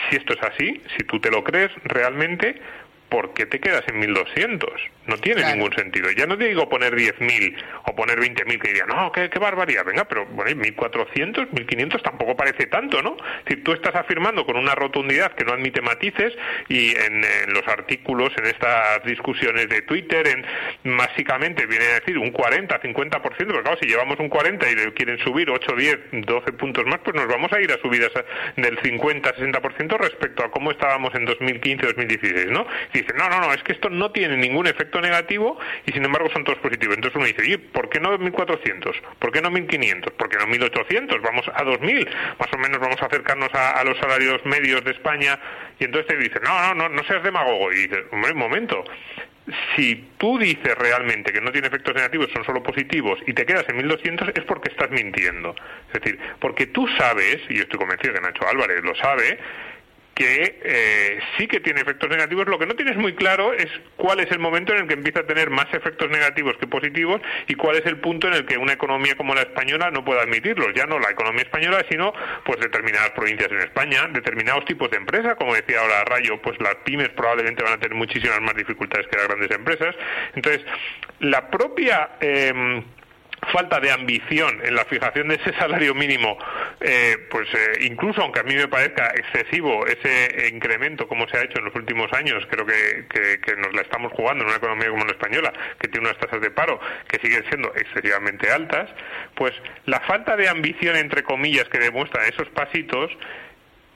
si 0.10 0.16
esto 0.16 0.34
es 0.34 0.44
así, 0.44 0.82
si 0.98 1.04
tú 1.06 1.20
te 1.20 1.32
lo 1.32 1.44
crees 1.44 1.72
realmente, 1.84 2.62
¿por 3.12 3.34
qué 3.34 3.46
te 3.46 3.60
quedas 3.60 3.84
en 3.90 4.00
1200? 4.00 4.72
No 5.06 5.18
tiene 5.18 5.44
ningún 5.44 5.74
sentido. 5.74 6.10
Ya 6.12 6.26
no 6.26 6.38
te 6.38 6.46
digo 6.46 6.70
poner 6.70 6.96
10.000 6.96 7.56
o 7.88 7.96
poner 7.96 8.18
20.000 8.20 8.60
que 8.60 8.70
diría, 8.70 8.86
no, 8.86 9.12
qué, 9.12 9.30
qué, 9.30 9.38
barbaridad, 9.38 9.84
venga, 9.84 10.06
pero 10.06 10.26
bueno, 10.28 10.52
1.400, 10.52 11.50
1.500 11.50 12.02
tampoco 12.02 12.38
parece 12.38 12.68
tanto, 12.68 13.02
¿no? 13.02 13.18
Si 13.50 13.58
tú 13.58 13.74
estás 13.74 13.96
afirmando 13.96 14.46
con 14.46 14.56
una 14.56 14.76
rotundidad 14.76 15.34
que 15.34 15.44
no 15.44 15.52
admite 15.52 15.82
matices 15.82 16.34
y 16.70 16.92
en, 16.92 17.22
los 17.54 17.68
artículos, 17.68 18.32
en 18.38 18.46
estas 18.46 19.04
discusiones 19.04 19.68
de 19.68 19.82
Twitter, 19.82 20.28
en 20.28 20.96
básicamente 20.96 21.66
viene 21.66 21.86
a 21.88 22.00
decir 22.00 22.18
un 22.18 22.32
40, 22.32 22.80
50%, 22.80 23.22
pero 23.38 23.62
claro, 23.62 23.78
si 23.82 23.88
llevamos 23.88 24.20
un 24.20 24.30
40 24.30 24.70
y 24.70 24.76
le 24.76 24.94
quieren 24.94 25.20
subir 25.20 25.50
8, 25.50 25.76
10, 25.76 26.00
12 26.12 26.54
puntos 26.54 26.86
más, 26.86 27.00
pues 27.00 27.16
nos 27.18 27.28
vamos 27.28 27.52
a 27.52 27.60
ir 27.60 27.74
a 27.74 27.78
subidas 27.80 28.12
del 28.56 28.80
50, 28.80 29.36
60% 29.36 29.98
respecto 29.98 30.46
a 30.46 30.52
cómo 30.52 30.72
estábamos 30.72 31.14
en 31.16 31.26
2015, 31.26 31.88
2016, 31.88 32.52
¿no? 32.52 32.66
Dice, 33.02 33.14
no, 33.18 33.30
no, 33.30 33.40
no, 33.40 33.54
es 33.54 33.64
que 33.64 33.74
esto 33.74 33.90
no 33.90 34.12
tiene 34.12 34.38
ningún 34.38 34.68
efecto 34.68 35.02
negativo 35.02 35.60
y 35.86 35.92
sin 35.92 36.06
embargo 36.06 36.30
son 36.32 36.44
todos 36.44 36.60
positivos. 36.60 36.96
Entonces 36.96 37.16
uno 37.16 37.26
dice, 37.26 37.50
¿y 37.50 37.58
por 37.58 37.90
qué 37.90 38.00
no 38.00 38.18
1.400? 38.18 38.96
¿Por 39.20 39.32
qué 39.32 39.42
no 39.42 39.50
1.500? 39.50 40.12
¿Por 40.14 40.30
qué 40.30 40.38
no 40.38 40.46
1.800? 40.46 41.22
Vamos 41.22 41.48
a 41.48 41.64
2.000. 41.64 42.10
Más 42.40 42.54
o 42.54 42.58
menos 42.58 42.80
vamos 42.80 43.02
a 43.02 43.06
acercarnos 43.06 43.50
a, 43.54 43.84
los 43.84 43.98
salarios 43.98 44.46
medios 44.46 44.84
de 44.84 44.92
España. 44.92 45.40
Y 45.80 45.86
entonces 45.86 46.08
te 46.08 46.18
dice, 46.18 46.40
no, 46.44 46.60
no, 46.60 46.76
no, 46.76 46.90
no 46.90 47.04
seas 47.04 47.24
demagogo. 47.24 47.72
Y 47.72 47.88
dices, 47.88 48.06
hombre, 48.12 48.32
un 48.32 48.40
momento 48.40 48.84
si 49.76 50.08
tú 50.18 50.38
dices 50.38 50.76
realmente 50.78 51.34
que 51.34 51.42
no 51.42 51.52
tiene 51.52 51.68
efectos 51.68 51.96
negativos, 51.96 52.30
son 52.34 52.46
solo 52.46 52.62
positivos, 52.62 53.20
y 53.26 53.34
te 53.34 53.46
quedas 53.46 53.68
en 53.70 53.78
1200, 53.78 54.30
es 54.36 54.44
porque 54.44 54.70
estás 54.70 54.92
mintiendo. 54.92 55.56
Es 55.88 56.02
decir, 56.02 56.20
porque 56.40 56.68
tú 56.68 56.88
sabes, 56.98 57.40
y 57.50 57.56
yo 57.56 57.64
estoy 57.64 57.80
convencido 57.80 58.14
que 58.14 58.22
Nacho 58.22 58.48
Álvarez 58.48 58.84
lo 58.84 58.96
sabe, 58.96 59.40
que 60.22 60.60
eh, 60.64 61.20
sí 61.36 61.48
que 61.48 61.60
tiene 61.60 61.82
efectos 61.82 62.08
negativos. 62.08 62.48
Lo 62.48 62.60
que 62.60 62.68
no 62.68 62.76
tienes 62.76 62.96
muy 62.96 63.16
claro 63.16 63.54
es 63.54 63.68
cuál 63.98 64.20
es 64.20 64.30
el 64.32 64.38
momento 64.38 64.72
en 64.72 64.82
el 64.82 64.88
que 64.88 64.94
empieza 64.94 65.22
a 65.22 65.24
tener 65.24 65.50
más 65.50 65.66
efectos 65.74 66.12
negativos 66.12 66.56
que 66.58 66.68
positivos 66.68 67.22
y 67.48 67.56
cuál 67.56 67.78
es 67.78 67.86
el 67.88 67.98
punto 67.98 68.28
en 68.28 68.36
el 68.36 68.46
que 68.46 68.58
una 68.58 68.74
economía 68.74 69.16
como 69.16 69.34
la 69.34 69.42
española 69.42 69.90
no 69.90 70.06
puede 70.06 70.22
admitirlos. 70.22 70.76
Ya 70.76 70.86
no 70.86 71.00
la 71.00 71.10
economía 71.10 71.42
española, 71.42 71.84
sino 71.90 72.14
pues 72.46 72.60
determinadas 72.60 73.10
provincias 73.12 73.52
en 73.52 73.62
España, 73.62 74.08
determinados 74.14 74.64
tipos 74.66 74.92
de 74.92 74.98
empresas, 74.98 75.36
como 75.38 75.56
decía 75.56 75.80
ahora 75.82 76.04
Rayo, 76.04 76.40
pues 76.40 76.60
las 76.62 76.76
pymes 76.84 77.10
probablemente 77.10 77.64
van 77.64 77.74
a 77.74 77.80
tener 77.80 77.98
muchísimas 77.98 78.42
más 78.42 78.56
dificultades 78.56 79.08
que 79.08 79.18
las 79.18 79.28
grandes 79.28 79.50
empresas. 79.50 79.96
Entonces, 80.36 80.64
la 81.20 81.50
propia 81.50 82.12
eh, 82.20 82.84
falta 83.52 83.80
de 83.80 83.92
ambición 83.92 84.60
en 84.64 84.76
la 84.76 84.86
fijación 84.86 85.30
de 85.30 85.36
ese 85.36 85.54
salario 85.54 85.96
mínimo, 85.96 86.38
eh, 86.82 87.28
pues 87.30 87.48
eh, 87.54 87.86
incluso 87.86 88.22
aunque 88.22 88.40
a 88.40 88.44
mí 88.44 88.56
me 88.56 88.68
parezca 88.68 89.14
excesivo 89.16 89.86
ese 89.86 90.50
incremento 90.50 91.08
como 91.08 91.28
se 91.28 91.38
ha 91.38 91.44
hecho 91.44 91.60
en 91.60 91.66
los 91.66 91.76
últimos 91.76 92.12
años, 92.14 92.44
creo 92.50 92.66
que, 92.66 93.06
que, 93.10 93.56
nos 93.56 93.74
la 93.74 93.82
estamos 93.82 94.12
jugando 94.14 94.44
en 94.44 94.50
una 94.50 94.58
economía 94.58 94.90
como 94.90 95.06
la 95.06 95.12
española, 95.12 95.54
que 95.80 95.88
tiene 95.88 96.08
unas 96.08 96.20
tasas 96.20 96.42
de 96.42 96.50
paro 96.50 96.80
que 97.08 97.20
siguen 97.20 97.44
siendo 97.50 97.72
excesivamente 97.76 98.52
altas, 98.52 98.90
pues 99.36 99.54
la 99.86 100.00
falta 100.02 100.36
de 100.36 100.50
ambición, 100.50 100.96
entre 100.96 101.24
comillas, 101.24 101.70
que 101.70 101.78
demuestran 101.78 102.26
esos 102.26 102.50
pasitos, 102.50 103.12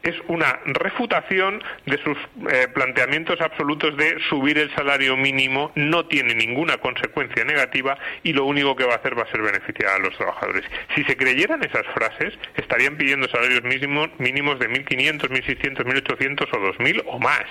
es 0.05 0.15
una 0.27 0.59
refutación 0.65 1.61
de 1.87 1.97
sus 2.03 2.17
eh, 2.51 2.67
planteamientos 2.73 3.41
absolutos 3.41 3.97
de 3.97 4.17
subir 4.29 4.59
el 4.59 4.73
salario 4.75 5.17
mínimo, 5.17 5.71
no 5.75 6.05
tiene 6.05 6.35
ninguna 6.35 6.77
consecuencia 6.77 7.43
negativa 7.43 7.97
y 8.23 8.33
lo 8.33 8.45
único 8.45 8.75
que 8.75 8.85
va 8.85 8.93
a 8.93 8.97
hacer 8.97 9.17
va 9.17 9.23
a 9.23 9.31
ser 9.31 9.41
beneficiar 9.41 9.93
a 9.93 9.99
los 9.99 10.15
trabajadores. 10.15 10.63
Si 10.95 11.03
se 11.05 11.17
creyeran 11.17 11.63
esas 11.63 11.85
frases, 11.95 12.33
estarían 12.55 12.97
pidiendo 12.97 13.27
salarios 13.27 13.63
mínimos, 13.63 14.09
mínimos 14.19 14.59
de 14.59 14.69
1.500, 14.69 15.21
1.600, 15.27 15.77
1.800 15.83 16.41
o 16.53 16.73
2.000 16.73 17.03
o 17.07 17.19
más. 17.19 17.45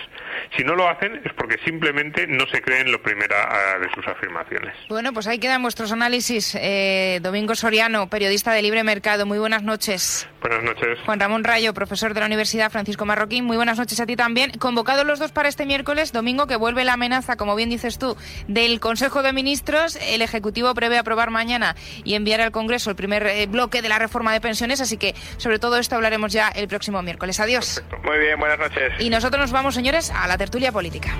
Si 0.57 0.63
no 0.63 0.77
lo 0.77 0.89
hacen 0.89 1.21
es 1.25 1.33
porque 1.33 1.59
simplemente 1.65 2.29
no 2.29 2.47
se 2.47 2.63
creen 2.63 2.93
lo 2.93 3.03
primera 3.03 3.49
ah, 3.51 3.79
de 3.81 3.93
sus 3.95 4.07
afirmaciones. 4.07 4.75
Bueno, 4.89 5.13
pues 5.13 5.27
ahí 5.27 5.41
quedan 5.41 5.63
vuestros 5.63 5.91
análisis. 5.91 6.55
Eh, 6.55 7.19
Domingo 7.21 7.57
Soriano, 7.57 8.09
periodista 8.09 8.53
de 8.53 8.63
Libre 8.63 8.85
Mercado, 8.85 9.27
muy 9.27 9.39
buenas 9.39 9.65
noches. 9.65 10.29
Buenas 10.41 10.63
noches. 10.63 10.99
Juan 11.05 11.19
Ramón 11.19 11.43
Rayo, 11.43 11.75
profesor 11.75 12.15
de 12.15 12.21
la 12.21 12.27
Universidad 12.27 12.44
Francisco 12.71 13.05
Marroquín, 13.05 13.45
muy 13.45 13.57
buenas 13.57 13.79
noches 13.79 13.99
a 14.01 14.07
ti 14.07 14.17
también. 14.17 14.53
Convocados 14.59 15.07
los 15.07 15.19
dos 15.19 15.33
para 15.33 15.49
este 15.49 15.67
miércoles, 15.67 16.13
domingo, 16.13 16.47
que 16.47 16.57
vuelve 16.57 16.85
la 16.85 16.95
amenaza, 16.95 17.37
como 17.37 17.57
bien 17.57 17.71
dices 17.71 17.99
tú, 17.99 18.17
del 18.49 18.81
Consejo 18.81 19.23
de 19.23 19.33
Ministros. 19.33 19.97
El 20.01 20.23
Ejecutivo 20.23 20.73
prevé 20.75 20.99
aprobar 20.99 21.31
mañana 21.31 21.75
y 22.05 22.15
enviar 22.15 22.41
al 22.41 22.53
Congreso 22.53 22.91
el 22.91 22.97
primer 22.97 23.27
eh, 23.27 23.47
bloque 23.47 23.83
de 23.83 23.89
la 23.89 23.99
reforma 23.99 24.33
de 24.33 24.41
pensiones, 24.41 24.81
así 24.81 24.97
que 24.97 25.15
sobre 25.39 25.59
todo 25.59 25.79
esto 25.79 25.97
hablaremos 25.97 26.33
ya 26.33 26.49
el 26.49 26.69
próximo 26.69 27.03
miércoles. 27.03 27.41
Adiós. 27.41 27.83
Muy 28.05 28.19
bien, 28.19 28.39
buenas 28.39 28.59
noches. 28.59 28.93
Y 28.99 29.11
nosotros 29.11 29.41
nos 29.41 29.53
vamos, 29.53 29.75
señores, 29.75 30.11
a 30.11 30.27
la 30.27 30.39
tertulia 30.39 30.73
política. 30.73 31.17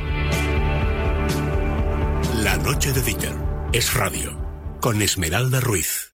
La 2.37 2.57
noche 2.59 2.93
de 2.93 3.03
Dieter 3.03 3.35
es 3.73 3.95
radio 3.95 4.39
con 4.81 5.01
Esmeralda 5.01 5.61
Ruiz. 5.61 6.14